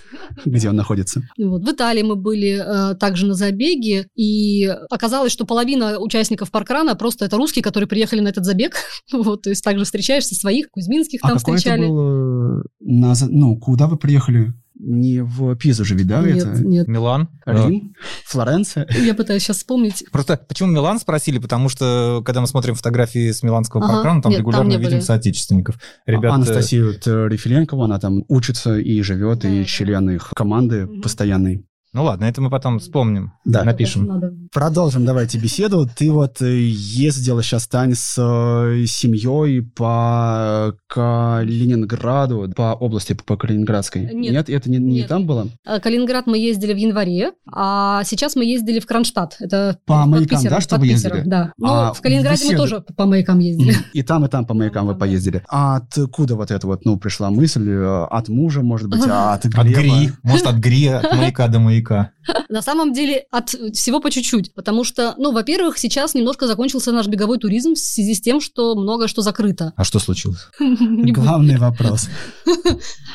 где 0.45 0.69
он 0.69 0.75
находится. 0.75 1.21
Вот. 1.37 1.63
В 1.63 1.71
Италии 1.71 2.03
мы 2.03 2.15
были 2.15 2.61
э, 2.61 2.95
также 2.95 3.25
на 3.25 3.33
забеге, 3.33 4.07
и 4.15 4.67
оказалось, 4.89 5.31
что 5.31 5.45
половина 5.45 5.99
участников 5.99 6.51
паркрана 6.51 6.95
просто 6.95 7.25
это 7.25 7.37
русские, 7.37 7.63
которые 7.63 7.87
приехали 7.87 8.19
на 8.19 8.29
этот 8.29 8.45
забег. 8.45 8.75
вот, 9.11 9.43
то 9.43 9.49
есть 9.49 9.63
также 9.63 9.85
встречаешься 9.85 10.35
своих, 10.35 10.69
кузьминских 10.69 11.19
А 11.23 11.29
там 11.29 11.37
какой 11.37 11.53
это 11.53 11.59
встречали. 11.59 11.87
был... 11.87 12.59
э, 12.59 12.63
на 12.81 13.13
Ну, 13.29 13.57
куда 13.57 13.87
вы 13.87 13.97
приехали? 13.97 14.53
Не 14.81 15.21
в 15.21 15.55
Пизу 15.55 15.83
же 15.83 15.93
ведь, 15.95 16.07
да? 16.07 16.21
нет, 16.21 16.37
это? 16.37 16.63
нет. 16.63 16.87
Милан? 16.87 17.27
Рим? 17.45 17.93
Флоренция? 18.25 18.87
Я 19.03 19.13
пытаюсь 19.13 19.43
сейчас 19.43 19.57
вспомнить. 19.57 20.05
Просто 20.11 20.37
почему 20.47 20.69
Милан 20.71 20.99
спросили? 20.99 21.37
Потому 21.37 21.67
что, 21.67 22.21
когда 22.25 22.39
мы 22.39 22.47
смотрим 22.47 22.75
фотографии 22.75 23.29
с 23.31 23.43
миланского 23.43 23.83
Ага, 23.83 23.93
паркрана, 23.95 24.21
там 24.21 24.29
нет, 24.31 24.37
там 24.37 24.47
регулярно 24.47 24.69
не 24.69 24.77
видим 24.77 24.91
были. 24.97 24.99
соотечественников. 25.01 25.75
А 26.05 26.11
Ребята, 26.11 26.35
Анастасию 26.35 26.93
Рифиленкову, 27.27 27.83
она 27.83 27.99
там 27.99 28.23
учится 28.29 28.77
и 28.77 29.01
живет, 29.01 29.39
Да, 29.39 29.49
и 29.49 29.59
да. 29.59 29.65
член 29.65 30.09
их 30.11 30.31
команды 30.33 30.85
Мгм. 30.85 31.01
постоянной. 31.01 31.65
Ну 31.93 32.03
ладно, 32.03 32.25
это 32.25 32.41
мы 32.41 32.49
потом 32.49 32.79
вспомним, 32.79 33.31
Да. 33.45 33.63
напишем. 33.63 34.05
Надо 34.05 34.33
Продолжим 34.51 35.05
давайте 35.05 35.37
беседу. 35.37 35.87
Ты 35.95 36.11
вот 36.11 36.41
э, 36.41 36.59
ездила 36.61 37.43
сейчас, 37.43 37.67
Тань, 37.67 37.93
с 37.95 38.15
э, 38.17 38.85
семьей 38.87 39.61
по 39.61 40.73
Калининграду, 40.87 42.51
по 42.55 42.73
области, 42.73 43.13
по 43.13 43.37
Калининградской. 43.37 44.09
Нет. 44.13 44.49
это 44.49 44.69
не, 44.69 44.77
не 44.77 44.95
Нет. 45.01 45.07
там 45.07 45.25
было? 45.25 45.47
Калининград 45.83 46.25
мы 46.27 46.37
ездили 46.37 46.73
в 46.73 46.77
январе, 46.77 47.31
а 47.51 48.03
сейчас 48.05 48.35
мы 48.35 48.45
ездили 48.45 48.79
в 48.79 48.85
Кронштадт. 48.85 49.35
Это 49.39 49.77
По 49.85 50.05
маякам, 50.05 50.39
Питером, 50.39 50.55
да, 50.55 50.61
что 50.61 50.75
под 50.75 50.81
вы 50.81 50.87
Питером, 50.93 51.15
ездили? 51.17 51.29
Да. 51.29 51.53
Ну, 51.57 51.67
А 51.67 51.93
в 51.93 52.01
Калининграде 52.01 52.43
мы 52.45 52.49
беседы- 52.53 52.57
тоже 52.57 52.83
по 52.95 53.05
маякам 53.05 53.39
ездили. 53.39 53.75
И 53.93 54.03
там, 54.03 54.25
и 54.25 54.29
там 54.29 54.45
по 54.45 54.53
маякам 54.53 54.87
вы 54.87 54.95
поездили. 54.95 55.43
А 55.49 55.77
откуда 55.77 56.35
вот 56.35 56.51
это 56.51 56.65
вот, 56.67 56.85
ну, 56.85 56.97
пришла 56.97 57.29
мысль? 57.29 57.69
Э, 57.69 58.05
От 58.09 58.29
мужа, 58.29 58.61
может 58.61 58.89
быть, 58.89 59.01
а 59.07 59.33
от 59.33 59.45
От 59.45 59.53
гри. 59.67 60.11
Может, 60.23 60.47
от 60.47 60.55
гри, 60.55 60.87
от 60.87 61.03
маяка 61.15 61.47
до 61.47 61.59
маяка. 61.59 61.78
На 62.49 62.61
самом 62.61 62.93
деле 62.93 63.25
от 63.31 63.49
всего 63.49 63.99
по 63.99 64.11
чуть-чуть, 64.11 64.53
потому 64.53 64.83
что, 64.83 65.15
ну, 65.17 65.31
во-первых, 65.31 65.77
сейчас 65.77 66.13
немножко 66.13 66.47
закончился 66.47 66.91
наш 66.91 67.07
беговой 67.07 67.37
туризм 67.37 67.73
в 67.73 67.77
связи 67.77 68.13
с 68.13 68.21
тем, 68.21 68.41
что 68.41 68.75
много 68.75 69.07
что 69.07 69.21
закрыто. 69.21 69.73
А 69.75 69.83
что 69.83 69.99
случилось? 69.99 70.47
Главный 70.59 71.57
вопрос. 71.57 72.09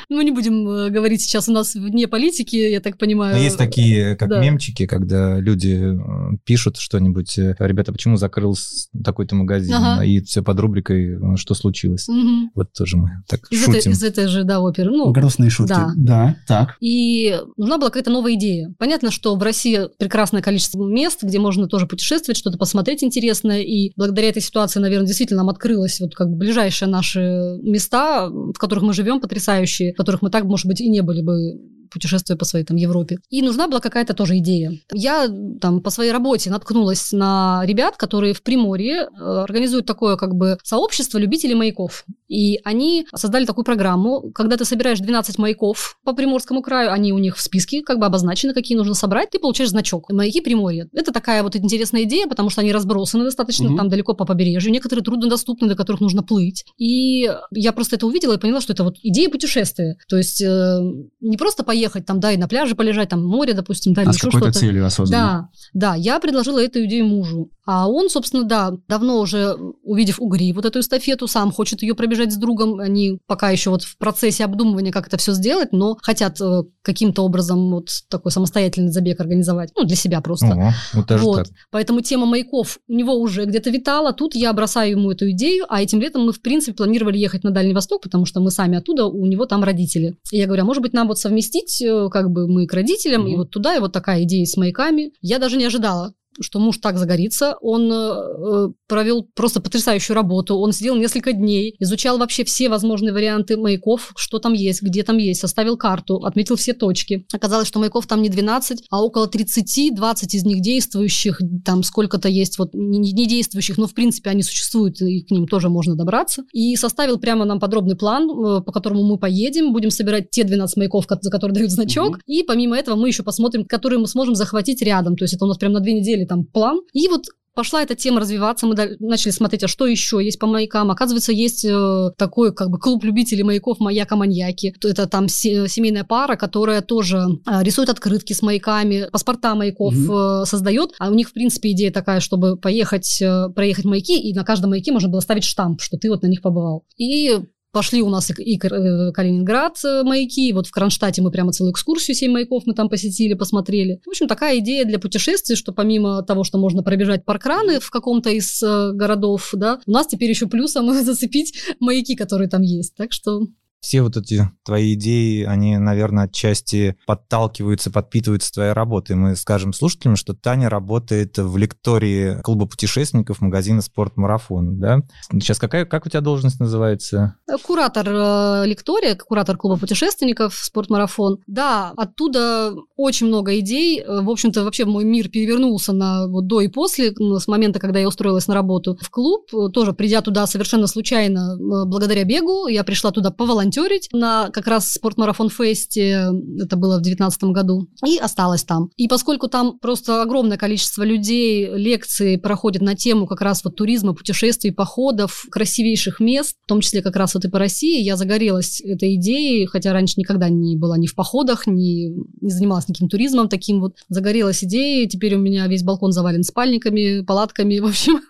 Мы 0.09 0.25
не 0.25 0.31
будем 0.31 0.69
э, 0.69 0.91
говорить 0.91 1.23
сейчас 1.23 1.49
у 1.49 1.53
нас 1.53 1.75
вне 1.75 2.07
политики, 2.07 2.57
я 2.57 2.81
так 2.81 2.99
понимаю. 2.99 3.37
Но 3.37 3.43
есть 3.43 3.59
такие, 3.59 4.17
как 4.17 4.29
да. 4.29 4.41
мемчики, 4.41 4.87
когда 4.87 5.39
люди 5.39 5.95
э, 5.95 6.37
пишут 6.45 6.77
что-нибудь, 6.77 7.39
э, 7.39 7.57
ребята, 7.59 7.93
почему 7.93 8.17
закрылся 8.17 8.89
такой-то 9.05 9.35
магазин? 9.35 9.75
Ага. 9.75 10.05
И 10.05 10.21
все 10.21 10.43
под 10.43 10.61
рубрикой, 10.61 11.37
что 11.37 11.55
случилось? 11.55 12.09
Вот 12.55 12.73
тоже 12.73 12.97
мы 12.97 13.23
так 13.27 13.41
Из 13.51 13.63
этой, 13.63 13.75
шутим. 13.75 13.93
из 13.93 14.03
этой 14.03 14.29
же, 14.29 14.45
да, 14.45 14.61
оперы. 14.61 14.91
Ну, 14.91 15.13
Грустные 15.13 15.51
шутки. 15.51 15.75
да. 15.75 15.93
Да, 15.97 16.37
так. 16.47 16.77
И 16.81 17.39
нужна 17.57 17.79
была 17.79 17.89
какая-то 17.89 18.11
новая 18.11 18.35
идея. 18.35 18.54
Понятно, 18.79 19.11
что 19.11 19.35
в 19.37 19.43
России 19.43 19.89
прекрасное 19.99 20.43
количество 20.43 20.85
мест, 20.85 21.23
где 21.23 21.39
можно 21.39 21.67
тоже 21.67 21.87
путешествовать, 21.87 22.37
что-то 22.37 22.59
посмотреть 22.59 23.05
интересное. 23.05 23.61
И 23.61 23.93
благодаря 23.97 24.29
этой 24.29 24.43
ситуации, 24.43 24.81
наверное, 24.81 25.07
действительно 25.07 25.43
нам 25.43 25.51
открылось 25.51 26.01
вот 26.01 26.15
как 26.15 26.29
бы 26.29 26.37
ближайшие 26.37 26.89
наши 26.89 27.21
места, 27.63 28.29
в 28.29 28.55
которых 28.55 28.85
мы 28.85 28.93
живем, 28.93 29.21
потрясающие, 29.21 29.93
в 29.93 29.97
которых 29.97 30.23
мы 30.23 30.31
так, 30.31 30.45
может 30.45 30.67
быть, 30.67 30.81
и 30.81 30.89
не 30.89 31.03
были 31.03 31.23
бы 31.23 31.74
путешествуя 31.95 32.37
по 32.37 32.45
своей 32.45 32.65
там 32.65 32.77
Европе. 32.77 33.19
И 33.31 33.41
нужна 33.41 33.69
была 33.69 33.81
какая-то 33.81 34.13
тоже 34.13 34.39
идея. 34.39 34.73
Я 34.93 35.29
там 35.61 35.81
по 35.81 35.91
своей 35.91 36.13
работе 36.13 36.51
наткнулась 36.51 37.13
на 37.13 37.63
ребят, 37.65 37.97
которые 37.97 38.35
в 38.35 38.43
Приморье 38.43 39.09
э, 39.09 39.23
организуют 39.23 39.87
такое 39.87 40.17
как 40.17 40.35
бы 40.35 40.59
сообщество 40.63 41.19
любителей 41.19 41.55
маяков. 41.55 42.05
И 42.29 42.61
они 42.65 43.07
создали 43.15 43.45
такую 43.47 43.65
программу, 43.65 44.33
когда 44.35 44.57
ты 44.57 44.65
собираешь 44.65 44.99
12 44.99 45.39
маяков 45.39 45.99
по 46.05 46.13
Приморскому 46.15 46.63
краю, 46.63 46.93
они 46.93 47.13
у 47.13 47.19
них 47.19 47.37
в 47.37 47.41
списке 47.41 47.83
как 47.83 47.99
бы 47.99 48.07
обозначены, 48.07 48.55
какие 48.55 48.77
нужно 48.77 48.95
собрать, 48.95 49.31
ты 49.31 49.39
получаешь 49.39 49.71
значок. 49.71 50.11
Маяки 50.11 50.41
Приморья. 50.41 50.89
Это 50.93 51.13
такая 51.13 51.43
вот 51.43 51.55
интересная 51.55 52.03
идея, 52.03 52.27
потому 52.27 52.51
что 52.51 52.61
они 52.61 52.73
разбросаны 52.73 53.25
достаточно 53.25 53.69
Мгм. 53.69 53.77
там 53.77 53.89
далеко 53.89 54.15
по 54.15 54.25
побережью, 54.25 54.73
некоторые 54.73 55.05
труднодоступны, 55.05 55.69
до 55.69 55.77
которых 55.77 56.01
нужно 56.01 56.23
плыть. 56.23 56.65
И 56.77 57.31
я 57.53 57.73
просто 57.73 57.97
это 57.97 58.07
увидела 58.07 58.35
и 58.35 58.39
поняла, 58.39 58.61
что 58.61 58.73
это 58.73 58.83
вот 58.83 58.97
идея 59.03 59.29
путешествия. 59.29 59.97
То 60.09 60.17
есть 60.17 60.43
э, 60.43 60.79
не 61.21 61.37
просто 61.37 61.63
поехать 61.63 61.84
там, 61.89 62.21
да, 62.21 62.33
и 62.33 62.37
на 62.37 62.49
пляже 62.49 62.75
полежать, 62.75 63.09
там 63.11 63.25
море, 63.25 63.55
допустим, 63.55 63.95
да, 63.95 64.03
или 64.03 64.11
А 64.11 64.13
еще 64.13 64.31
что-то. 64.31 64.53
целью 64.53 64.87
осознанно. 64.87 65.51
Да, 65.73 65.91
да, 65.91 65.95
я 65.95 66.21
предложила 66.21 66.63
эту 66.63 66.85
идею 66.85 67.07
мужу. 67.07 67.51
А 67.67 67.89
он, 67.89 68.11
собственно, 68.11 68.45
да, 68.45 68.73
давно 68.89 69.21
уже, 69.21 69.55
увидев 69.83 70.21
Угри, 70.21 70.53
вот 70.53 70.67
эту 70.67 70.81
эстафету, 70.81 71.27
сам 71.27 71.51
хочет 71.51 71.83
ее 71.83 71.95
пробежать 71.95 72.33
с 72.33 72.37
другом. 72.37 72.79
Они 72.79 73.19
пока 73.27 73.51
еще 73.51 73.71
вот 73.71 73.83
в 73.83 73.97
процессе 73.97 74.45
обдумывания, 74.45 74.93
как 74.93 75.07
это 75.07 75.17
все 75.17 75.33
сделать, 75.33 75.73
но 75.73 75.97
хотят 76.03 76.39
э, 76.43 76.63
каким-то 76.83 77.23
образом 77.23 77.71
вот 77.71 77.89
такой 78.11 78.33
самостоятельный 78.33 78.91
забег 78.93 79.19
организовать. 79.21 79.71
Ну, 79.77 79.85
для 79.85 79.97
себя 79.97 80.21
просто. 80.21 80.47
О, 80.47 80.73
вот 80.93 81.07
даже 81.07 81.25
Вот. 81.25 81.37
так. 81.37 81.47
Поэтому 81.71 82.03
тема 82.03 82.27
маяков 82.27 82.79
у 82.87 82.93
него 82.93 83.15
уже 83.15 83.47
где-то 83.47 83.71
витала. 83.71 84.13
Тут 84.13 84.35
я 84.35 84.53
бросаю 84.53 84.91
ему 84.93 85.11
эту 85.11 85.31
идею, 85.31 85.65
а 85.71 85.83
этим 85.83 86.01
летом 86.01 86.27
мы, 86.27 86.33
в 86.33 86.43
принципе, 86.43 86.75
планировали 86.75 87.17
ехать 87.17 87.45
на 87.45 87.51
Дальний 87.51 87.73
Восток, 87.75 88.03
потому 88.03 88.27
что 88.27 88.41
мы 88.41 88.51
сами 88.51 88.77
оттуда, 88.77 89.07
у 89.07 89.25
него 89.25 89.47
там 89.47 89.65
родители. 89.65 90.17
И 90.31 90.37
я 90.37 90.47
говорю, 90.47 90.63
а 90.63 90.67
может 90.67 90.83
быть, 90.83 90.93
нам 90.93 91.09
вот 91.09 91.19
совместить, 91.19 91.74
как 92.11 92.31
бы 92.31 92.47
мы 92.49 92.67
к 92.67 92.75
родителям, 92.75 93.27
и 93.27 93.31
Мгм. 93.31 93.39
вот 93.39 93.51
туда, 93.51 93.77
и 93.77 93.81
вот 93.81 93.93
такая 93.93 94.23
идея 94.25 94.45
с 94.45 94.57
маяками. 94.57 95.13
Я 95.21 95.39
даже 95.39 95.57
не 95.57 95.65
ожидала 95.65 96.15
что 96.41 96.59
муж 96.59 96.79
так 96.79 96.99
загорится. 96.99 97.57
Он 97.61 97.91
э, 97.93 97.95
э, 97.97 98.69
провел 98.89 99.29
просто 99.35 99.61
потрясающую 99.61 100.15
работу. 100.15 100.57
Он 100.57 100.73
сидел 100.73 100.97
несколько 100.97 101.33
дней, 101.33 101.75
изучал 101.79 102.19
вообще 102.19 102.45
все 102.45 102.69
возможные 102.69 103.13
варианты 103.13 103.57
маяков, 103.57 104.13
что 104.17 104.39
там 104.39 104.53
есть, 104.53 104.83
где 104.83 105.03
там 105.03 105.19
есть, 105.19 105.41
составил 105.41 105.77
карту, 105.77 106.17
отметил 106.25 106.57
все 106.57 106.73
точки. 106.75 107.27
Оказалось, 107.33 107.69
что 107.69 107.79
маяков 107.79 108.07
там 108.07 108.23
не 108.23 108.29
12, 108.29 108.85
а 108.91 109.03
около 109.03 109.27
30, 109.27 109.95
20 109.95 110.35
из 110.35 110.45
них 110.45 110.61
действующих, 110.61 111.41
там 111.65 111.83
сколько-то 111.83 112.29
есть 112.29 112.59
вот 112.59 112.75
не, 112.75 112.99
не 112.99 113.27
действующих, 113.27 113.79
но 113.79 113.87
в 113.87 113.95
принципе 113.95 114.31
они 114.31 114.43
существуют, 114.43 115.01
и 115.01 115.23
к 115.23 115.31
ним 115.31 115.47
тоже 115.47 115.69
можно 115.69 115.95
добраться. 115.95 116.45
И 116.53 116.77
составил 116.77 117.19
прямо 117.19 117.45
нам 117.45 117.61
подробный 117.61 117.97
план, 117.97 118.29
э, 118.31 118.61
по 118.63 118.73
которому 118.73 119.05
мы 119.05 119.19
поедем, 119.19 119.73
будем 119.73 119.91
собирать 119.91 120.31
те 120.31 120.45
12 120.45 120.77
маяков, 120.77 121.07
ко- 121.07 121.19
за 121.21 121.31
которые 121.31 121.55
дают 121.55 121.71
значок, 121.71 122.11
Мгм. 122.17 122.21
и 122.27 122.43
помимо 122.43 122.77
этого 122.77 122.97
мы 122.97 123.09
еще 123.09 123.23
посмотрим, 123.23 123.65
которые 123.65 123.99
мы 123.99 124.07
сможем 124.07 124.35
захватить 124.35 124.83
рядом. 124.83 125.17
То 125.17 125.25
есть 125.25 125.35
это 125.35 125.45
у 125.45 125.49
нас 125.49 125.59
прям 125.59 125.73
на 125.73 125.81
две 125.81 125.93
недели 125.95 126.24
там 126.27 126.45
план. 126.45 126.81
И 126.93 127.09
вот 127.09 127.25
Пошла 127.57 127.85
эта 127.85 127.95
тема 127.95 128.19
развиваться, 128.19 128.67
мы 128.67 128.75
начали 128.99 129.31
смотреть, 129.31 129.63
а 129.63 129.69
что 129.69 129.87
еще 129.87 130.19
есть 130.21 130.41
по 130.41 130.47
маякам. 130.49 130.91
Оказывается, 130.91 131.31
есть 131.31 131.65
э, 131.65 132.11
такой 132.19 132.53
как 132.53 132.69
бы 132.69 132.81
клуб 132.81 133.05
любителей 133.05 133.45
маяков 133.45 133.79
«Маяка-маньяки». 133.79 134.75
То 134.81 134.89
Это 134.89 135.07
там 135.07 135.29
се- 135.29 135.69
семейная 135.69 136.03
пара, 136.03 136.35
которая 136.35 136.83
тоже 136.83 137.19
э, 137.47 137.63
рисует 137.63 137.91
открытки 137.91 138.33
с 138.33 138.43
маяками, 138.43 139.09
паспорта 139.13 139.55
маяков 139.55 139.95
Мгм. 139.95 140.13
э, 140.13 140.45
создает. 140.47 140.91
А 140.99 141.11
у 141.11 141.15
них, 141.15 141.29
в 141.29 141.33
принципе, 141.33 141.71
идея 141.71 141.93
такая, 141.93 142.19
чтобы 142.19 142.57
поехать, 142.57 143.23
э, 143.23 143.49
проехать 143.55 143.85
маяки, 143.85 144.19
и 144.19 144.35
на 144.35 144.43
каждом 144.43 144.71
маяке 144.71 144.91
можно 144.91 145.09
было 145.09 145.21
ставить 145.21 145.45
штамп, 145.45 145.81
что 145.81 145.97
ты 145.97 146.11
вот 146.11 146.23
на 146.23 146.27
них 146.27 146.43
побывал. 146.43 146.85
И 146.97 147.39
Пошли 147.75 148.03
у 148.03 148.09
нас 148.09 148.31
и, 148.31 148.35
и 148.41 148.57
Кар- 148.57 148.73
э, 148.73 149.11
Калининград 149.11 149.77
э, 149.85 150.05
маяки, 150.05 150.53
вот 150.53 150.69
в 150.69 150.71
Кронштадте 150.71 151.23
мы 151.23 151.33
прямо 151.33 151.51
целую 151.51 151.73
экскурсию 151.73 152.15
семь 152.15 152.31
маяков 152.31 152.63
мы 152.67 152.73
там 152.73 152.89
посетили, 152.89 153.35
посмотрели. 153.35 154.01
В 154.07 154.11
общем, 154.11 154.29
такая 154.29 154.61
идея 154.61 154.85
для 154.85 155.01
путешествий, 155.01 155.57
что 155.57 155.73
помимо 155.73 156.23
того, 156.23 156.45
что 156.45 156.57
можно 156.57 156.85
пробежать 156.85 157.25
паркраны 157.25 157.81
в 157.81 157.91
каком-то 157.91 158.31
из 158.31 158.63
э, 158.63 158.93
городов, 158.93 159.51
да, 159.55 159.81
у 159.87 159.91
нас 159.91 160.07
теперь 160.07 160.31
еще 160.31 160.47
плюсом 160.47 160.95
зацепить 161.05 161.65
маяки, 161.81 162.15
которые 162.15 162.49
там 162.49 162.63
есть. 162.63 162.95
Так 162.95 163.13
что 163.13 163.49
Все 163.85 164.01
вот 164.01 164.17
эти 164.17 164.51
твои 164.65 164.95
идеи, 164.95 165.45
они, 165.45 165.77
наверное, 165.77 166.25
отчасти 166.25 166.97
подталкиваются, 167.07 167.91
подпитываются 167.91 168.51
твоей 168.51 168.73
работой. 168.73 169.15
Мы 169.15 169.37
скажем 169.37 169.75
слушателям, 169.75 170.17
что 170.17 170.33
Таня 170.33 170.71
работает 170.71 171.37
в 171.37 171.55
лектории 171.59 172.41
клуба 172.41 172.65
путешественников 172.65 173.43
магазина 173.43 173.83
«Спортмарафон». 173.83 174.81
Да? 174.81 175.03
Сейчас 175.33 175.59
какая, 175.59 175.85
как 175.85 176.07
у 176.07 176.09
тебя 176.09 176.23
должность 176.23 176.61
называется? 176.61 177.35
Куратор 177.63 178.09
э, 178.09 178.63
лектория, 178.65 179.17
куратор 179.17 179.59
клуба 179.59 179.79
путешественников 179.79 180.55
«Спортмарафон». 180.55 181.41
Да, 181.47 181.93
оттуда 181.95 182.73
очень 182.97 183.27
много 183.27 183.59
идей. 183.59 184.03
В 184.03 184.31
общем-то, 184.31 184.65
вообще 184.65 184.87
мой 184.87 185.05
мир 185.05 185.29
перевернулся 185.29 185.93
на 185.93 186.27
вот 186.27 186.47
до 186.47 186.63
и 186.63 186.69
после, 186.69 187.13
с 187.15 187.47
момента, 187.47 187.81
когда 187.81 187.99
я 187.99 188.09
устроилась 188.09 188.49
на 188.49 188.55
работу 188.55 188.97
в 188.99 189.11
клуб. 189.11 189.51
Тоже 189.75 189.93
придя 189.93 190.23
туда 190.23 190.47
совершенно 190.47 190.87
случайно, 190.87 191.59
благодаря 191.85 192.25
бегу, 192.25 192.67
я 192.67 192.83
пришла 192.83 193.11
туда 193.11 193.31
поволонтерить 193.75 194.09
на 194.13 194.51
как 194.51 194.67
раз 194.67 194.93
спортмарафон 194.93 195.51
фесте, 195.51 196.31
это 196.61 196.77
было 196.77 196.99
в 196.99 197.03
2019 197.03 197.45
году, 197.45 197.89
и 198.07 198.19
осталась 198.19 198.65
там. 198.65 198.91
И 198.97 199.09
поскольку 199.09 199.49
там 199.49 199.79
просто 199.79 200.23
огромное 200.23 200.57
количество 200.57 201.03
людей, 201.03 201.69
лекции 201.75 202.37
проходят 202.37 202.83
на 202.83 202.95
тему 202.95 203.27
как 203.27 203.41
раз 203.41 203.65
вот 203.65 203.77
туризма, 203.77 204.15
путешествий, 204.15 204.73
походов, 204.73 205.47
красивейших 205.51 206.21
мест, 206.21 206.57
в 206.65 206.67
том 206.67 206.81
числе 206.81 207.03
как 207.03 207.17
раз 207.17 207.35
вот 207.35 207.45
и 207.45 207.49
по 207.49 207.59
России, 207.59 208.03
я 208.03 208.17
загорелась 208.17 208.81
этой 208.81 209.15
идеей, 209.17 209.67
хотя 209.67 209.93
раньше 209.93 210.15
никогда 210.17 210.49
не 210.49 210.77
была 210.77 210.99
ни 210.99 211.07
в 211.07 211.15
походах, 211.15 211.67
ни 211.67 212.15
не 212.41 212.51
занималась 212.51 212.89
никаким 212.89 213.09
туризмом 213.09 213.49
таким 213.49 213.81
вот. 213.81 213.97
Загорелась 214.09 214.63
идеей, 214.65 215.09
теперь 215.09 215.35
у 215.35 215.39
меня 215.39 215.67
весь 215.67 215.83
балкон 215.83 216.13
завален 216.13 216.43
спальниками, 216.43 217.23
палатками, 217.23 217.79
в 217.85 217.87
общем, 217.87 218.21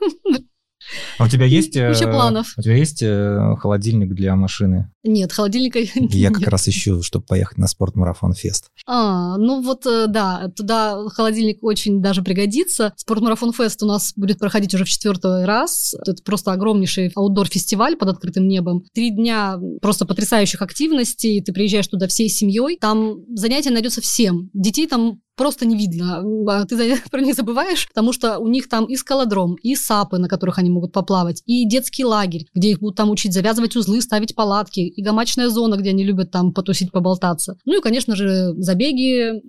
А 1.19 1.25
у 1.25 1.29
тебя 1.29 1.47
есть... 1.47 1.77
э, 1.77 1.93
Куча 1.93 2.09
планов. 2.09 2.55
У 2.57 2.63
тебя 2.63 2.77
есть 2.77 3.03
э, 3.03 3.57
холодильник 3.59 4.15
для 4.15 4.37
машины? 4.37 4.91
нет, 5.07 5.33
холодильника 5.33 5.81
Я 5.95 6.31
как 6.31 6.49
раз 6.49 6.67
ищу, 6.69 7.03
чтобы 7.03 7.27
поехать 7.27 7.59
на 7.59 7.67
спортмарафон 7.67 8.33
фест. 8.33 8.71
А, 8.87 9.37
ну 9.37 9.63
вот, 9.63 9.87
э, 9.87 10.07
да, 10.09 10.51
туда 10.57 11.09
холодильник 11.09 11.63
очень 11.63 12.01
даже 12.01 12.23
пригодится. 12.23 12.93
Спортмарафон 12.97 13.53
Фест 13.53 13.83
у 13.83 13.87
нас 13.87 14.13
будет 14.17 14.39
проходить 14.39 14.75
уже 14.75 14.85
в 14.85 14.89
четвертый 14.89 15.45
раз. 15.45 15.95
Это 16.07 16.23
просто 16.23 16.53
огромнейший 16.53 17.11
аутдор-фестиваль 17.15 17.97
под 17.97 18.09
открытым 18.11 18.49
небом. 18.49 18.85
Три 18.95 19.11
дня 19.11 19.59
просто 19.81 20.07
потрясающих 20.07 20.63
активностей. 20.63 21.43
Ты 21.43 21.53
приезжаешь 21.53 21.89
туда 21.89 22.09
всей 22.09 22.29
семьей. 22.29 22.79
Там 22.81 23.25
занятия 23.35 23.71
найдется 23.71 24.01
всем. 24.01 24.51
Детей 24.55 24.87
там 24.87 25.21
просто 25.37 25.67
не 25.67 25.77
видно. 25.77 26.23
А 26.49 26.65
Ты 26.65 26.97
про 27.11 27.21
них 27.21 27.35
забываешь, 27.35 27.89
потому 27.89 28.13
что 28.13 28.39
у 28.39 28.49
них 28.49 28.69
там 28.69 28.87
и 28.87 28.97
скалодром, 28.97 29.55
и 29.63 29.75
сапы, 29.77 30.19
на 30.19 30.29
которых 30.29 30.59
они 30.59 30.71
могут 30.71 30.93
по- 30.93 31.05
поплавать, 31.05 31.43
и 31.45 31.67
детский 31.67 32.05
лагерь, 32.05 32.47
где 32.55 32.71
их 32.71 32.81
будут 32.81 32.97
там 32.97 33.11
учить 33.11 33.35
завязывать 33.35 33.77
узлы, 33.77 34.01
ставить 34.01 34.35
палатки, 34.35 34.81
и 34.81 35.03
гамачная 35.03 35.51
зона, 35.51 35.77
где 35.77 35.91
они 35.91 36.03
любят 36.03 36.31
там 36.31 36.53
потусить, 36.53 36.91
поболтаться. 36.93 37.59
Ну 37.67 37.79
и, 37.79 37.83
конечно 37.83 38.17
же, 38.17 38.55
забеги, 38.57 39.43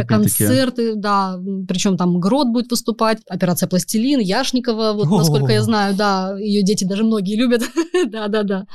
опять-таки. 0.00 0.44
концерты, 0.44 0.94
да, 0.94 1.38
причем 1.66 1.96
там 1.96 2.20
Грот 2.20 2.48
будет 2.48 2.70
выступать, 2.70 3.18
операция 3.28 3.66
Пластилин, 3.66 4.20
Яшникова, 4.20 4.92
вот 4.92 5.08
насколько 5.10 5.52
я 5.52 5.62
знаю, 5.62 5.96
да, 5.96 6.36
ее 6.38 6.62
дети 6.62 6.84
даже 6.84 7.02
многие 7.02 7.36
любят, 7.36 7.62
да-да-да, 8.10 8.66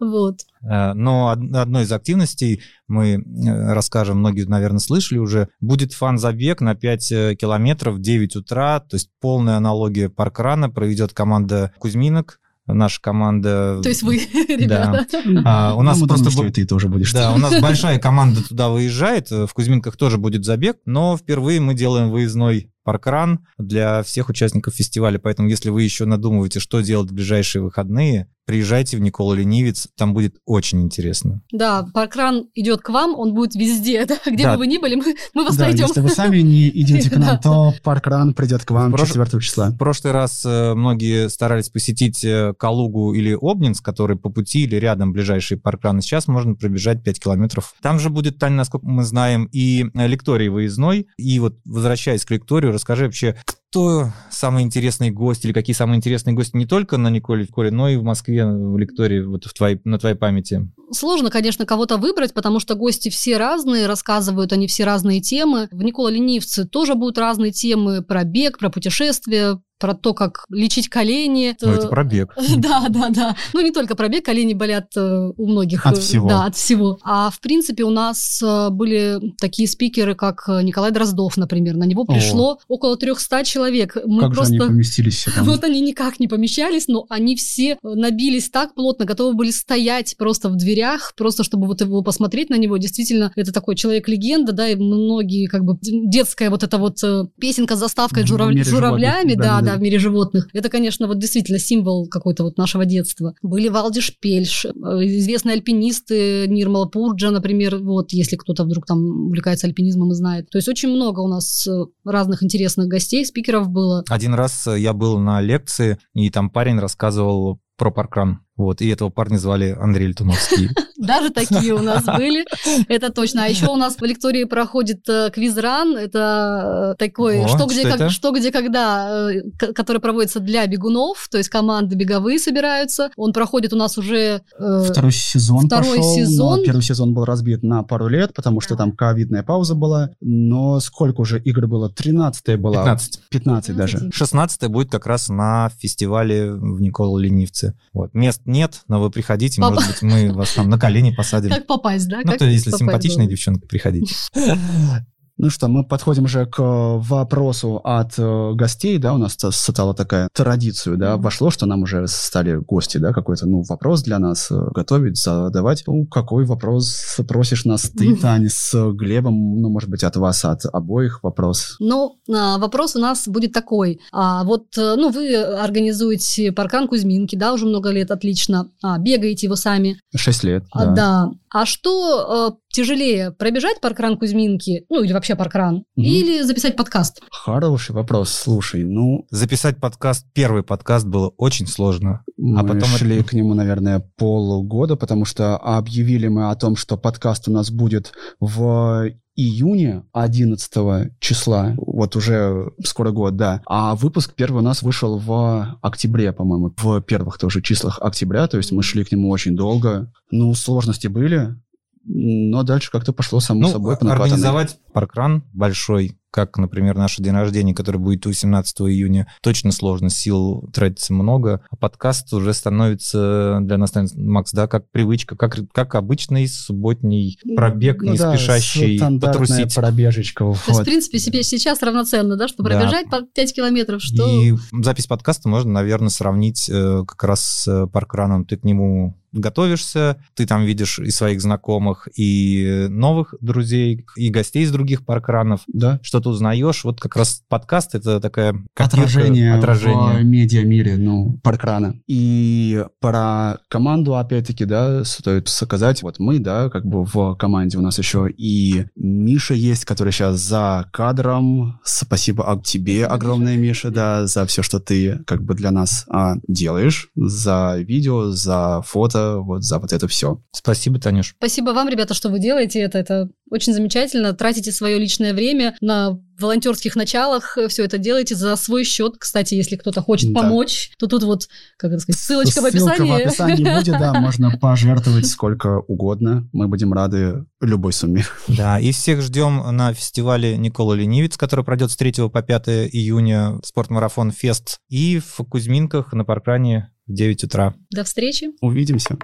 вот. 0.00 0.36
Э, 0.68 0.92
Но 0.94 1.26
од- 1.26 1.54
одной 1.54 1.84
из 1.84 1.92
активностей 1.92 2.62
мы 2.88 3.14
э, 3.16 3.72
расскажем, 3.72 4.18
многие, 4.18 4.44
наверное, 4.44 4.78
слышали 4.78 5.18
уже, 5.18 5.48
будет 5.60 5.92
фан-забег 5.92 6.60
на 6.60 6.74
5 6.74 7.12
э, 7.12 7.34
километров 7.34 7.96
в 7.96 8.00
9 8.00 8.36
утра, 8.36 8.80
то 8.80 8.94
есть 8.96 9.10
полная 9.20 9.56
аналогия 9.56 10.08
паркрана 10.08 10.70
проведет 10.70 11.12
команда 11.12 11.72
Кузьминок, 11.78 12.40
наша 12.66 13.00
команда. 13.00 13.80
То 13.82 13.88
есть 13.90 14.02
вы, 14.02 14.16
ребята. 14.48 15.06
А, 15.44 15.74
у 15.74 15.82
нас 15.82 16.00
Ну, 16.00 16.06
просто 16.06 16.30
думаем, 16.30 16.50
и 16.50 16.52
ты 16.54 16.64
тоже 16.66 16.88
будешь. 16.88 17.12
Да, 17.12 17.32
у 17.34 17.38
нас 17.38 17.60
большая 17.60 17.98
команда 17.98 18.46
туда 18.46 18.70
выезжает, 18.70 19.30
в 19.30 19.48
Кузьминках 19.52 19.96
тоже 19.96 20.16
будет 20.18 20.44
забег, 20.44 20.78
но 20.86 21.16
впервые 21.16 21.60
мы 21.60 21.74
делаем 21.74 22.10
выездной 22.10 22.70
паркран 22.84 23.46
для 23.58 24.02
всех 24.02 24.28
участников 24.28 24.74
фестиваля, 24.74 25.18
поэтому 25.18 25.48
если 25.48 25.70
вы 25.70 25.82
еще 25.82 26.04
надумываете, 26.04 26.60
что 26.60 26.80
делать 26.80 27.10
в 27.10 27.14
ближайшие 27.14 27.62
выходные, 27.62 28.28
приезжайте 28.46 28.96
в 28.96 29.00
Никола 29.00 29.34
Ленивец, 29.36 29.88
там 29.96 30.14
будет 30.14 30.36
очень 30.44 30.82
интересно. 30.82 31.42
Да, 31.52 31.86
паркран 31.94 32.48
идет 32.54 32.80
к 32.82 32.88
вам, 32.90 33.14
он 33.18 33.34
будет 33.34 33.54
везде, 33.54 34.04
да, 34.06 34.18
где 34.26 34.44
Да. 34.44 34.52
бы 34.54 34.58
вы 34.60 34.66
ни 34.66 34.78
были, 34.78 34.94
мы, 34.96 35.14
мы 35.34 35.44
вас 35.44 35.56
Да, 35.56 35.64
найдем. 35.66 35.86
если 35.86 36.00
вы 36.00 36.08
сами 36.10 36.38
не 36.40 36.68
идете 36.80 37.10
к 37.10 37.16
нам, 37.16 37.38
то 37.40 37.74
паркран 37.82 38.34
придет 38.34 38.64
к 38.64 38.70
вам 38.70 38.94
прош- 38.94 39.06
4 39.12 39.40
числа. 39.40 39.70
В 39.70 39.76
прошлый 39.78 40.12
раз 40.12 40.44
э, 40.44 40.74
многие 40.74 41.28
старались 41.28 41.68
посетить 41.68 42.24
э, 42.24 42.54
Калугу 42.58 43.14
или 43.14 43.36
Обнинск, 43.40 43.84
который 43.84 44.16
по 44.16 44.30
пути 44.30 44.64
или 44.64 44.76
рядом 44.76 45.12
ближайшие 45.12 45.58
паркраны. 45.58 46.02
Сейчас 46.02 46.28
можно 46.28 46.54
пробежать 46.54 47.02
5 47.02 47.20
километров. 47.20 47.74
Там 47.82 47.98
же 47.98 48.10
будет, 48.10 48.38
Таня, 48.38 48.56
насколько 48.56 48.86
мы 48.86 49.04
знаем, 49.04 49.48
и 49.52 49.86
э, 49.94 50.06
лекторий 50.06 50.48
выездной. 50.48 51.06
И 51.16 51.38
вот, 51.38 51.58
возвращаясь 51.64 52.24
к 52.24 52.30
лекторию, 52.30 52.72
расскажи 52.72 53.04
вообще, 53.04 53.36
кто 53.74 54.12
самый 54.30 54.62
интересный 54.62 55.10
гость 55.10 55.44
или 55.44 55.52
какие 55.52 55.74
самые 55.74 55.96
интересные 55.96 56.32
гости 56.32 56.56
не 56.56 56.64
только 56.64 56.96
на 56.96 57.10
Николе, 57.10 57.44
Коле, 57.44 57.72
но 57.72 57.88
и 57.88 57.96
в 57.96 58.04
Москве 58.04 58.46
в 58.46 58.78
лектории, 58.78 59.20
вот 59.20 59.46
в 59.46 59.52
твоей, 59.52 59.80
на 59.82 59.98
твоей 59.98 60.14
памяти? 60.14 60.70
Сложно, 60.92 61.28
конечно, 61.28 61.66
кого-то 61.66 61.96
выбрать, 61.96 62.34
потому 62.34 62.60
что 62.60 62.76
гости 62.76 63.08
все 63.08 63.36
разные, 63.36 63.88
рассказывают 63.88 64.52
они 64.52 64.68
все 64.68 64.84
разные 64.84 65.20
темы. 65.20 65.66
В 65.72 65.82
Никола 65.82 66.12
Ленивце 66.12 66.64
тоже 66.66 66.94
будут 66.94 67.18
разные 67.18 67.50
темы 67.50 68.02
про 68.02 68.22
бег, 68.22 68.58
про 68.58 68.70
путешествия, 68.70 69.58
про 69.84 69.92
то, 69.92 70.14
как 70.14 70.46
лечить 70.48 70.88
колени. 70.88 71.54
Ну, 71.60 71.72
это 71.72 71.88
пробег. 71.88 72.34
Да, 72.56 72.86
да, 72.88 73.10
да. 73.10 73.36
Ну, 73.52 73.60
не 73.60 73.70
только 73.70 73.94
про 73.94 74.08
бег, 74.08 74.24
колени 74.24 74.54
болят 74.54 74.86
э, 74.96 75.30
у 75.36 75.46
многих. 75.46 75.84
От 75.84 75.98
всего. 75.98 76.26
Да, 76.26 76.46
от 76.46 76.56
всего. 76.56 76.98
А 77.02 77.28
в 77.28 77.38
принципе 77.40 77.84
у 77.84 77.90
нас 77.90 78.40
э, 78.42 78.70
были 78.70 79.20
такие 79.38 79.68
спикеры, 79.68 80.14
как 80.14 80.44
э, 80.48 80.62
Николай 80.62 80.90
Дроздов, 80.90 81.36
например. 81.36 81.76
На 81.76 81.84
него 81.84 82.06
пришло 82.06 82.60
около 82.66 82.96
300 82.96 83.44
человек. 83.44 83.98
Мы 84.06 84.20
Как 84.20 84.34
же 84.34 84.40
они 84.40 84.56
просто... 84.56 84.72
поместились 84.72 85.16
все 85.16 85.30
там? 85.32 85.44
Вот 85.54 85.64
они 85.64 85.82
никак 85.82 86.18
не 86.18 86.28
помещались, 86.28 86.88
но 86.88 87.04
они 87.10 87.36
все 87.36 87.76
набились 87.82 88.48
так 88.48 88.74
плотно, 88.74 89.04
готовы 89.04 89.34
были 89.34 89.50
стоять 89.50 90.16
просто 90.16 90.48
в 90.48 90.56
дверях, 90.56 91.12
просто 91.14 91.44
чтобы 91.44 91.66
вот 91.66 91.82
его 91.82 92.00
посмотреть 92.02 92.48
на 92.48 92.56
него. 92.56 92.78
Действительно, 92.78 93.32
это 93.36 93.52
такой 93.52 93.76
человек-легенда, 93.76 94.52
да, 94.52 94.68
и 94.68 94.76
многие 94.76 95.46
как 95.46 95.64
бы 95.64 95.76
детская 95.82 96.48
вот 96.48 96.62
эта 96.62 96.78
вот 96.78 96.96
песенка 97.38 97.76
с 97.76 97.80
заставкой 97.80 98.22
В 98.22 98.28
журав- 98.28 98.48
мире 98.48 98.64
журавлями, 98.64 99.34
да, 99.34 99.60
да-да-да. 99.60 99.73
В 99.76 99.82
мире 99.82 99.98
животных. 99.98 100.48
Это, 100.52 100.68
конечно, 100.68 101.06
вот 101.06 101.18
действительно 101.18 101.58
символ 101.58 102.08
какой-то 102.08 102.44
вот 102.44 102.58
нашего 102.58 102.84
детства. 102.84 103.34
Были 103.42 103.68
Валдиш 103.68 104.18
Пельш, 104.20 104.64
э, 104.64 104.70
известные 104.70 105.54
альпинисты 105.54 106.46
Нирмала 106.48 106.86
Пурджа, 106.86 107.30
например, 107.30 107.78
вот, 107.78 108.12
если 108.12 108.36
кто-то 108.36 108.64
вдруг 108.64 108.86
там 108.86 109.26
увлекается 109.26 109.66
альпинизмом 109.66 110.12
и 110.12 110.14
знает. 110.14 110.50
То 110.50 110.58
есть 110.58 110.68
очень 110.68 110.88
много 110.88 111.20
у 111.20 111.28
нас 111.28 111.66
э, 111.66 111.84
разных 112.04 112.42
интересных 112.42 112.88
гостей, 112.88 113.24
спикеров 113.24 113.68
было. 113.68 114.04
Один 114.08 114.34
раз 114.34 114.66
э, 114.66 114.78
я 114.78 114.92
был 114.92 115.18
на 115.18 115.40
лекции, 115.40 115.98
и 116.14 116.30
там 116.30 116.50
парень 116.50 116.78
рассказывал 116.78 117.60
про 117.76 117.90
паркран. 117.90 118.43
Вот, 118.56 118.80
и 118.80 118.88
этого 118.88 119.10
парня 119.10 119.36
звали 119.36 119.76
Андрей 119.78 120.08
Летуновский. 120.08 120.70
Даже 120.96 121.30
такие 121.30 121.74
у 121.74 121.82
нас 121.82 122.04
были, 122.16 122.44
это 122.88 123.10
точно. 123.12 123.44
А 123.44 123.48
еще 123.48 123.66
у 123.66 123.76
нас 123.76 123.96
в 123.96 124.02
лектории 124.04 124.44
проходит 124.44 125.08
э, 125.08 125.30
квизран, 125.30 125.96
это 125.96 126.92
э, 126.92 126.96
такой 126.98 127.46
что, 127.48 127.66
где, 127.66 127.90
как- 127.90 128.10
что 128.10 128.30
где 128.30 128.52
когда, 128.52 129.30
э, 129.32 129.42
который 129.74 130.00
проводится 130.00 130.40
для 130.40 130.66
бегунов, 130.66 131.28
то 131.30 131.38
есть 131.38 131.50
команды 131.50 131.96
беговые 131.96 132.38
собираются. 132.38 133.10
Он 133.16 133.32
проходит 133.32 133.72
у 133.72 133.76
нас 133.76 133.98
уже... 133.98 134.42
Второй 134.56 135.12
сезон 135.12 135.66
второй 135.66 135.96
пошел, 135.98 136.14
сезон. 136.14 136.62
первый 136.62 136.82
сезон 136.82 137.12
был 137.12 137.24
разбит 137.24 137.62
на 137.62 137.82
пару 137.82 138.06
лет, 138.08 138.32
потому 138.34 138.60
что 138.60 138.76
там 138.76 138.92
ковидная 138.92 139.42
пауза 139.42 139.74
была. 139.74 140.10
Но 140.20 140.78
сколько 140.80 141.22
уже 141.22 141.40
игр 141.40 141.66
было? 141.66 141.90
13 141.90 142.58
была. 142.58 142.84
15. 142.84 143.20
15 143.30 143.76
даже. 143.76 144.10
16 144.12 144.68
будет 144.68 144.90
как 144.90 145.06
раз 145.06 145.28
на 145.28 145.70
фестивале 145.78 146.52
в 146.52 146.80
Никола 146.80 147.20
Ленивце. 147.20 147.74
Вот. 147.92 148.14
Мест 148.14 148.42
нет, 148.44 148.82
но 148.88 149.00
вы 149.00 149.10
приходите, 149.10 149.60
Папа. 149.60 149.74
может 149.74 149.90
быть, 149.90 150.02
мы 150.02 150.32
вас 150.32 150.52
там 150.52 150.68
на 150.68 150.78
колени 150.78 151.10
посадим. 151.14 151.50
Как 151.50 151.66
попасть, 151.66 152.08
да? 152.08 152.20
Ну, 152.24 152.30
Как 152.30 152.38
то 152.38 152.44
если 152.44 152.70
попасть, 152.70 152.80
симпатичная 152.80 153.24
да. 153.26 153.30
девчонка, 153.30 153.66
приходите. 153.66 154.14
Ну 155.36 155.50
что, 155.50 155.66
мы 155.66 155.84
подходим 155.84 156.24
уже 156.24 156.46
к 156.46 156.60
э, 156.60 156.62
вопросу 156.62 157.80
от 157.82 158.12
э, 158.18 158.52
гостей, 158.54 158.98
да, 158.98 159.14
у 159.14 159.18
нас 159.18 159.32
ста- 159.32 159.50
стала 159.50 159.92
такая 159.92 160.28
традицию, 160.32 160.96
да, 160.96 161.16
вошло, 161.16 161.50
что 161.50 161.66
нам 161.66 161.82
уже 161.82 162.06
стали 162.06 162.54
гости, 162.56 162.98
да, 162.98 163.12
какой-то, 163.12 163.46
ну, 163.46 163.62
вопрос 163.68 164.04
для 164.04 164.20
нас 164.20 164.48
э, 164.52 164.54
готовить, 164.72 165.16
задавать. 165.16 165.82
Ну, 165.88 166.06
какой 166.06 166.44
вопрос 166.44 167.18
просишь 167.26 167.64
нас 167.64 167.82
ты, 167.90 168.14
Таня, 168.16 168.48
с 168.48 168.92
Глебом, 168.92 169.60
ну, 169.60 169.70
может 169.70 169.90
быть, 169.90 170.04
от 170.04 170.14
вас, 170.16 170.44
от 170.44 170.60
обоих 170.72 171.24
вопрос? 171.24 171.76
Ну, 171.80 172.16
а, 172.32 172.58
вопрос 172.58 172.94
у 172.94 173.00
нас 173.00 173.26
будет 173.26 173.52
такой. 173.52 174.00
А, 174.12 174.44
вот, 174.44 174.66
ну, 174.76 175.10
вы 175.10 175.34
организуете 175.34 176.52
паркан 176.52 176.86
Кузьминки, 176.86 177.34
да, 177.34 177.52
уже 177.52 177.66
много 177.66 177.90
лет, 177.90 178.12
отлично. 178.12 178.70
А, 178.82 178.98
бегаете 178.98 179.46
его 179.46 179.56
сами. 179.56 179.98
Шесть 180.14 180.44
лет, 180.44 180.64
А, 180.70 180.86
да. 180.86 181.30
А 181.56 181.66
что 181.66 182.50
э, 182.50 182.56
тяжелее, 182.68 183.30
пробежать 183.30 183.80
паркран 183.80 184.18
Кузьминки, 184.18 184.86
ну 184.90 185.04
или 185.04 185.12
вообще 185.12 185.36
паркран, 185.36 185.84
Мгм. 185.94 186.04
или 186.04 186.42
записать 186.42 186.74
подкаст? 186.74 187.22
Хороший 187.30 187.92
вопрос, 187.94 188.30
слушай, 188.32 188.82
ну, 188.82 189.24
Записать 189.30 189.76
подкаст, 189.78 190.26
первый 190.32 190.64
подкаст 190.64 191.06
было 191.06 191.28
очень 191.36 191.68
сложно. 191.68 192.24
мы 192.36 192.58
А 192.58 192.64
потом 192.64 192.88
шли 192.88 193.18
это- 193.18 193.28
к 193.28 193.32
нему, 193.34 193.54
наверное, 193.54 194.00
полгода, 194.16 194.96
потому 194.96 195.24
что 195.24 195.56
объявили 195.56 196.26
мы 196.26 196.50
о 196.50 196.56
том, 196.56 196.74
что 196.74 196.96
подкаст 196.96 197.46
у 197.46 197.52
нас 197.52 197.70
будет 197.70 198.12
в 198.40 199.12
июне 199.36 200.04
11 200.12 201.12
числа, 201.18 201.74
вот 201.76 202.16
уже 202.16 202.72
скоро 202.84 203.10
год, 203.10 203.36
да. 203.36 203.62
А 203.66 203.94
выпуск 203.94 204.34
первый 204.34 204.58
у 204.58 204.64
нас 204.64 204.82
вышел 204.82 205.18
в 205.18 205.78
октябре, 205.82 206.32
по-моему, 206.32 206.72
в 206.76 207.00
первых 207.00 207.38
тоже 207.38 207.62
числах 207.62 207.98
октября, 208.00 208.46
то 208.46 208.56
есть 208.56 208.72
мы 208.72 208.82
шли 208.82 209.04
к 209.04 209.12
нему 209.12 209.30
очень 209.30 209.56
долго. 209.56 210.12
Ну, 210.30 210.54
сложности 210.54 211.06
были, 211.08 211.56
но 212.04 212.62
дальше 212.62 212.90
как-то 212.90 213.12
пошло 213.12 213.40
само 213.40 213.62
Ну, 213.62 213.68
собой 213.68 213.94
накатанной. 213.94 214.14
организовать 214.24 214.78
паркран 214.92 215.44
большой, 215.52 216.18
как, 216.34 216.58
например, 216.58 216.96
наше 216.96 217.22
день 217.22 217.34
рождения, 217.34 217.76
который 217.76 217.98
будет 217.98 218.26
18 218.26 218.80
июня, 218.80 219.28
точно 219.40 219.70
сложно, 219.70 220.10
сил 220.10 220.68
тратится 220.72 221.12
много. 221.12 221.60
А 221.70 221.76
подкаст 221.76 222.32
уже 222.32 222.52
становится 222.52 223.60
для 223.62 223.78
нас, 223.78 223.92
Макс, 224.16 224.50
да, 224.50 224.66
как 224.66 224.90
привычка, 224.90 225.36
как, 225.36 225.56
как 225.70 225.94
обычный 225.94 226.48
субботний 226.48 227.38
пробег, 227.54 228.02
Ну 228.02 228.12
не 228.12 228.18
да, 228.18 228.36
спешащий 228.36 228.96
стандартная 228.98 229.46
потрусить. 229.46 229.74
пробежечка. 229.76 230.44
То 230.44 230.50
есть, 230.50 230.68
вот. 230.70 230.82
в 230.82 230.84
принципе, 230.84 231.20
себе 231.20 231.44
сейчас 231.44 231.80
равноценно, 231.82 232.36
да, 232.36 232.48
что 232.48 232.64
Да. 232.64 232.70
пробежать 232.70 233.08
по 233.08 233.22
5 233.22 233.54
километров, 233.54 234.02
что... 234.02 234.28
И 234.28 234.54
запись 234.82 235.06
подкаста 235.06 235.48
можно, 235.48 235.70
наверное, 235.70 236.08
сравнить 236.08 236.68
э, 236.68 237.04
как 237.06 237.22
раз 237.22 237.44
с 237.44 237.86
паркраном. 237.92 238.44
Ты 238.44 238.56
к 238.56 238.64
нему 238.64 239.16
готовишься, 239.34 240.16
ты 240.34 240.46
там 240.46 240.64
видишь 240.64 240.98
и 240.98 241.10
своих 241.10 241.40
знакомых, 241.40 242.08
и 242.16 242.86
новых 242.88 243.34
друзей, 243.40 244.06
и 244.16 244.30
гостей 244.30 244.62
из 244.64 244.72
других 244.72 245.04
паркранов, 245.04 245.60
Да. 245.66 246.00
что-то 246.02 246.30
узнаешь. 246.30 246.84
Вот 246.84 247.00
как 247.00 247.16
раз 247.16 247.42
подкаст— 247.48 247.94
это 247.96 248.20
такая 248.20 248.54
отражение, 248.76 249.54
отражение. 249.54 250.20
в 250.20 250.24
медиа-мире, 250.24 250.96
ну, 250.96 251.38
паркрана. 251.42 251.96
И 252.06 252.84
про 253.00 253.58
команду, 253.68 254.16
опять-таки, 254.16 254.64
да, 254.64 255.04
стоит 255.04 255.48
сказать, 255.48 256.02
вот 256.02 256.18
мы, 256.18 256.38
да, 256.38 256.70
как 256.70 256.84
бы 256.86 257.04
в 257.04 257.34
команде 257.36 257.78
у 257.78 257.80
нас 257.80 257.98
еще 257.98 258.28
и 258.36 258.86
Миша 258.96 259.54
есть, 259.54 259.84
который 259.84 260.12
сейчас 260.12 260.40
за 260.40 260.86
кадром. 260.92 261.80
Спасибо 261.84 262.44
а, 262.50 262.60
тебе 262.60 263.06
огромное, 263.06 263.56
Миша, 263.56 263.90
да, 263.90 264.26
за 264.26 264.46
все, 264.46 264.62
что 264.62 264.80
ты 264.80 265.18
как 265.26 265.42
бы 265.42 265.54
для 265.54 265.70
нас 265.70 266.04
а, 266.08 266.34
делаешь, 266.48 267.08
за 267.16 267.76
видео, 267.78 268.30
за 268.30 268.82
фото, 268.86 269.23
вот 269.38 269.62
за 269.64 269.78
вот 269.78 269.92
это 269.92 270.06
все. 270.08 270.40
Спасибо, 270.52 270.98
Танюш. 271.00 271.34
Спасибо 271.38 271.70
вам, 271.70 271.88
ребята, 271.88 272.14
что 272.14 272.28
вы 272.28 272.38
делаете 272.38 272.80
это. 272.80 272.98
Это 272.98 273.28
очень 273.50 273.72
замечательно. 273.72 274.32
Тратите 274.32 274.72
свое 274.72 274.98
личное 274.98 275.32
время 275.34 275.76
на 275.80 276.18
волонтерских 276.40 276.96
началах. 276.96 277.56
Все 277.68 277.84
это 277.84 277.98
делаете 277.98 278.34
за 278.34 278.56
свой 278.56 278.84
счет. 278.84 279.14
Кстати, 279.18 279.54
если 279.54 279.76
кто-то 279.76 280.02
хочет 280.02 280.32
Да. 280.32 280.40
помочь, 280.40 280.90
то 280.98 281.06
тут 281.06 281.22
вот, 281.22 281.48
как 281.76 281.92
это 281.92 282.00
сказать, 282.00 282.20
ссылочка, 282.20 282.60
в 282.60 282.64
Ссылка 282.70 282.92
описании. 282.94 283.10
в 283.10 283.14
описании 283.26 283.78
будет, 283.78 283.98
да, 283.98 284.12
можно 284.20 284.50
пожертвовать 284.60 285.26
сколько 285.26 285.78
угодно. 285.80 286.48
Мы 286.52 286.66
будем 286.68 286.92
рады 286.92 287.44
любой 287.60 287.92
сумме. 287.92 288.24
Да, 288.48 288.80
и 288.80 288.90
всех 288.92 289.22
ждем 289.22 289.62
на 289.76 289.94
фестивале 289.94 290.56
Никола 290.56 290.94
Ленивец, 290.96 291.36
который 291.36 291.64
пройдет 291.64 291.90
с 291.92 291.96
3 291.96 292.28
по 292.32 292.42
5 292.42 292.68
июня, 292.92 293.60
спортмарафон 293.64 294.32
Фест, 294.32 294.78
и 294.88 295.20
в 295.20 295.44
Кузьминках 295.44 296.12
на 296.12 296.24
паркране 296.24 296.90
в 297.06 297.12
9 297.12 297.44
утра. 297.44 297.74
До 297.90 298.04
встречи. 298.04 298.50
Увидимся. 298.60 299.16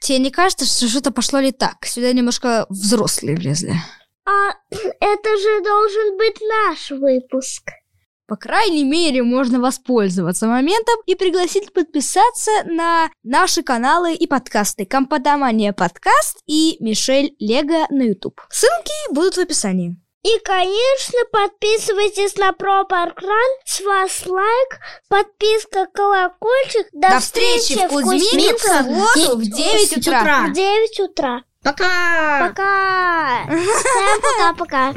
Тебе 0.00 0.18
не 0.18 0.30
кажется, 0.30 0.64
что 0.64 0.88
что-то 0.88 1.10
пошло 1.10 1.40
не 1.40 1.52
так? 1.52 1.84
Сюда 1.84 2.12
немножко 2.12 2.66
взрослые 2.68 3.36
влезли. 3.36 3.74
А 4.24 4.50
это 4.70 5.36
же 5.36 5.62
должен 5.62 6.16
быть 6.16 6.40
наш 6.40 6.90
выпуск. 6.90 7.70
По 8.26 8.36
крайней 8.36 8.84
мере, 8.84 9.24
можно 9.24 9.58
воспользоваться 9.58 10.46
моментом 10.46 10.94
и 11.04 11.16
пригласить 11.16 11.72
подписаться 11.72 12.50
на 12.64 13.10
наши 13.24 13.64
каналы 13.64 14.14
и 14.14 14.28
подкасты 14.28 14.86
Компотомания 14.86 15.72
подкаст 15.72 16.38
и 16.46 16.76
Мишель 16.78 17.34
Лего 17.40 17.88
на 17.90 18.02
YouTube. 18.02 18.40
Ссылки 18.48 19.12
будут 19.12 19.34
в 19.34 19.40
описании. 19.40 19.96
И, 20.22 20.38
конечно, 20.44 21.18
подписывайтесь 21.32 22.36
на 22.36 22.52
Про 22.52 22.84
Паркран. 22.84 23.50
С 23.64 23.80
вас 23.80 24.26
лайк, 24.26 24.78
подписка, 25.08 25.86
колокольчик. 25.94 26.88
До, 26.92 27.08
До 27.08 27.20
встречи 27.20 27.86
в 27.86 27.88
Кузьминках 27.88 28.82
в 28.82 29.36
в 29.36 29.42
9 29.42 29.96
утра. 29.96 30.46
В 30.46 30.52
9 30.52 31.00
утра. 31.00 31.42
Пока! 31.62 32.48
Пока. 32.48 33.46
Всем 33.46 34.20
пока-пока. 34.22 34.92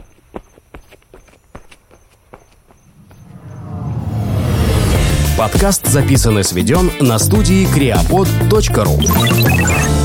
Подкаст 5.38 5.88
записан 5.88 6.40
и 6.40 6.44
сведен 6.44 6.92
на 7.00 7.18
студии 7.18 7.66
creapod.ru 7.74 10.03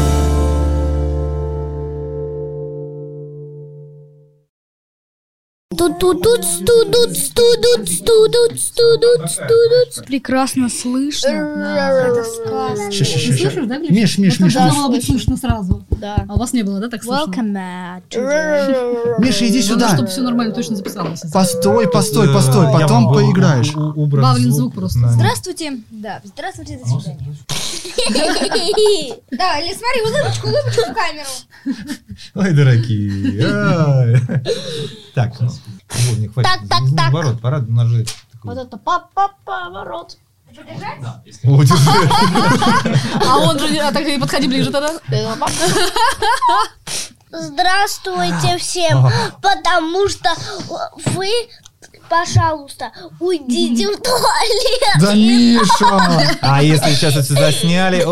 Прекрасно 10.06 10.68
слышно. 10.70 11.28
Это 11.28 12.24
сказка. 12.24 12.90
Слышишь, 12.90 13.54
да, 13.66 13.78
Глеб? 13.78 13.90
Миш, 13.90 14.18
Миш, 14.18 14.40
Миш, 14.40 14.54
должно 14.54 14.88
быть 14.88 15.04
слышно 15.04 15.36
сразу. 15.36 15.84
Да. 15.90 16.24
А 16.26 16.34
у 16.34 16.38
вас 16.38 16.54
не 16.54 16.62
было, 16.62 16.80
да, 16.80 16.88
так 16.88 17.04
слышно? 17.04 18.00
Миша, 19.18 19.46
иди 19.48 19.62
сюда. 19.62 19.90
чтобы 19.94 20.08
все 20.08 20.22
нормально 20.22 20.54
точно 20.54 20.76
записалось. 20.76 21.20
Постой, 21.32 21.88
постой, 21.90 22.32
постой, 22.32 22.72
потом 22.72 23.12
поиграешь. 23.12 23.74
Бавлин 23.74 24.52
звук 24.52 24.74
просто. 24.74 25.08
Здравствуйте. 25.10 25.80
Да, 25.90 26.22
здравствуйте, 26.24 26.78
до 26.78 26.88
свидания. 26.88 27.36
Да, 29.30 29.58
или 29.60 29.74
смотри, 29.74 30.02
улыбочку, 30.02 30.48
улыбочку 30.48 30.82
в 30.90 30.94
камеру. 30.94 31.28
Ой. 32.34 32.52
Ай. 33.44 34.42
Так, 35.14 35.32
не 36.16 36.28
хватит. 36.28 36.50
Так, 36.50 36.60
так, 36.68 36.80
так. 36.96 37.12
Наоборот, 37.12 37.40
пора 37.40 37.58
нажать. 37.60 38.14
Вот 38.42 38.56
это 38.58 38.76
папа-поворот. 38.76 40.16
О, 41.44 41.64
держи. 41.64 41.90
А 43.26 43.38
он 43.38 43.58
же, 43.58 43.76
а 43.78 43.92
так 43.92 44.02
и 44.02 44.18
подходи 44.18 44.48
ближе 44.48 44.70
тогда. 44.70 44.98
Здравствуйте 47.30 48.56
всем, 48.56 49.06
потому 49.42 50.08
что 50.08 50.34
вы, 51.14 51.30
пожалуйста, 52.08 52.92
уйдите 53.20 53.88
в 53.88 54.00
туалет. 54.00 54.98
Да, 55.00 55.14
Миша! 55.14 56.36
А 56.40 56.62
если 56.62 56.92
сейчас 56.94 57.14
это 57.16 57.34
засняли? 57.34 58.02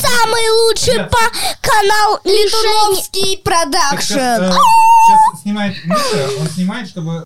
самый 0.01 0.49
лучший 0.61 0.99
по 1.05 1.19
канал 1.61 2.19
Лишень. 2.23 2.43
Литуновский 2.43 3.37
продакшн. 3.37 4.13
Сейчас 4.13 5.41
снимает 5.41 5.75
Миша, 5.85 6.29
он 6.39 6.47
снимает, 6.49 6.87
чтобы... 6.87 7.25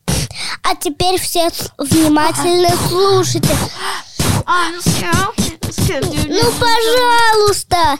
А 0.63 0.75
теперь 0.75 1.19
все 1.19 1.49
внимательно 1.77 2.69
слушайте. 2.87 3.55
Ну, 6.27 6.51
пожалуйста. 6.59 7.97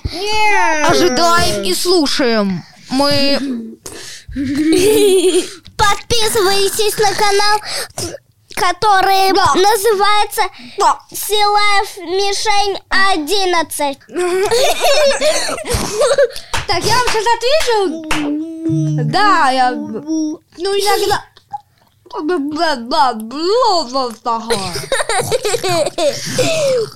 Ожидаем 0.88 1.64
и 1.64 1.76
слушаем. 1.76 2.64
Мы 2.90 3.40
Подписывайтесь 5.78 6.98
на 6.98 7.14
канал, 7.14 7.62
который 8.56 9.32
называется 9.32 10.44
Силаев 11.12 11.98
Мишень 11.98 12.78
11. 12.90 14.00
Так, 16.68 16.84
я 16.84 16.96
вам 16.96 17.08
сейчас 17.10 17.26
отвечу. 17.36 17.80
Да, 19.06 19.52
я... 19.52 19.72
Ну, 19.72 20.40
иногда... 20.58 21.24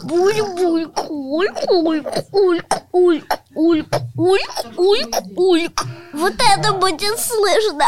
Буль, 0.04 0.42
буль, 0.44 0.86
куль, 0.86 1.50
куль, 1.66 2.04
ульк, 2.22 2.64
ульк, 2.92 3.26
ульк, 3.56 3.96
ульк, 4.16 4.52
ульк, 4.78 5.16
ульк. 5.36 5.87
Вот 6.18 6.34
это 6.34 6.74
будет 6.74 7.20
слышно. 7.20 7.86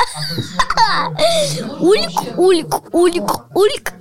Ульк, 1.80 2.38
ульк, 2.38 2.94
ульк, 2.94 3.56
ульк. 3.56 3.94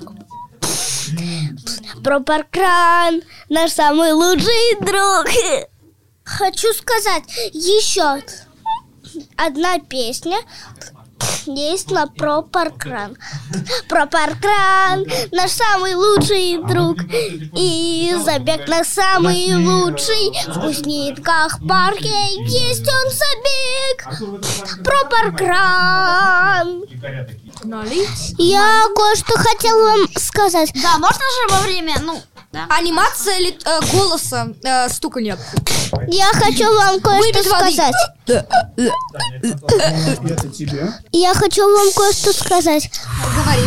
Про 2.04 2.20
паркран, 2.20 3.22
наш 3.48 3.72
самый 3.72 4.12
лучший 4.12 4.76
друг. 4.80 5.32
Хочу 6.24 6.70
сказать 6.74 7.24
еще 7.54 8.22
одна 9.36 9.78
песня 9.78 10.36
есть 11.46 11.90
на 11.90 12.06
про 12.06 12.42
паркран. 12.42 13.16
Про 13.88 14.06
паркран, 14.06 15.04
наш 15.32 15.50
самый 15.50 15.94
лучший 15.94 16.58
друг. 16.68 16.98
И 17.56 18.14
забег 18.24 18.68
на 18.68 18.84
самый 18.84 19.54
лучший. 19.56 20.32
В 20.48 20.60
Кузнитках 20.60 21.58
парке 21.66 22.14
есть 22.44 22.86
он 22.88 23.10
забег. 23.10 24.84
Про 24.84 25.04
паркран. 25.08 26.82
Я 28.38 28.84
кое-что 28.94 29.36
хотела 29.38 29.90
вам 29.90 30.08
сказать. 30.16 30.70
Да, 30.82 30.98
можно 30.98 31.18
же 31.18 31.54
во 31.54 31.60
время, 31.62 31.94
ну, 32.02 32.20
да. 32.52 32.66
Анимация 32.70 33.38
ли- 33.38 33.58
э, 33.64 33.80
голоса, 33.92 34.48
э, 34.62 34.88
стука 34.88 35.20
нет. 35.20 35.38
Я 36.10 36.26
хочу 36.32 36.64
вам 36.74 37.00
кое-что 37.00 37.42
сказать. 37.44 37.94
Это 40.26 40.48
тебе. 40.48 40.92
Я 41.12 41.34
хочу 41.34 41.62
вам 41.64 41.92
кое-что 41.94 42.32
сказать. 42.32 42.90
Говори. 43.36 43.62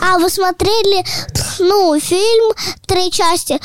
А 0.00 0.18
вы 0.18 0.28
смотрели, 0.30 1.04
ну, 1.60 1.98
фильм 2.00 2.54
«Три 2.86 3.10
части» 3.10 3.60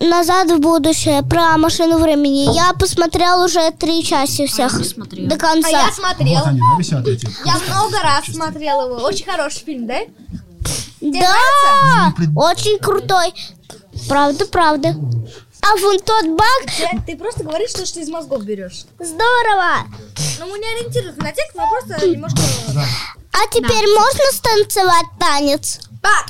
«Назад 0.00 0.50
в 0.50 0.58
будущее» 0.60 1.22
про 1.22 1.56
машину 1.58 1.98
времени? 1.98 2.54
Я 2.54 2.72
посмотрел 2.72 3.42
уже 3.42 3.70
три 3.72 4.04
части 4.04 4.46
всех 4.46 4.72
до 4.96 5.34
А 5.34 5.38
конца. 5.38 5.68
я 5.68 5.90
смотрел. 5.92 6.38
Вот 6.38 6.46
они, 6.46 6.60
да, 6.60 6.78
висят 6.78 7.06
эти. 7.08 7.28
Я 7.44 7.56
много 7.58 8.00
раз 8.02 8.24
смотрела 8.26 8.84
его. 8.86 8.96
Очень 9.04 9.26
хороший 9.26 9.64
фильм, 9.64 9.86
да? 9.86 10.00
Да, 11.00 12.14
очень 12.36 12.78
крутой. 12.78 13.34
Правда, 14.08 14.46
правда. 14.46 14.94
А 15.60 15.76
вон 15.76 15.98
тот 16.00 16.26
баг. 16.36 16.62
Ты, 16.76 17.02
ты 17.06 17.16
просто 17.16 17.44
говоришь, 17.44 17.70
что, 17.70 17.84
что 17.86 18.00
из 18.00 18.08
мозгов 18.08 18.44
берешь. 18.44 18.84
Здорово. 18.98 19.86
Но 20.38 20.46
мы 20.46 20.58
не 20.58 20.66
ориентируемся 20.66 21.20
на 21.20 21.32
текст, 21.32 21.54
мы 21.54 21.64
просто 21.68 22.06
немножко... 22.06 22.40
А 23.32 23.46
теперь 23.52 23.86
можно 23.94 24.24
станцевать 24.32 25.06
танец? 25.18 25.80
Па! 26.02 26.26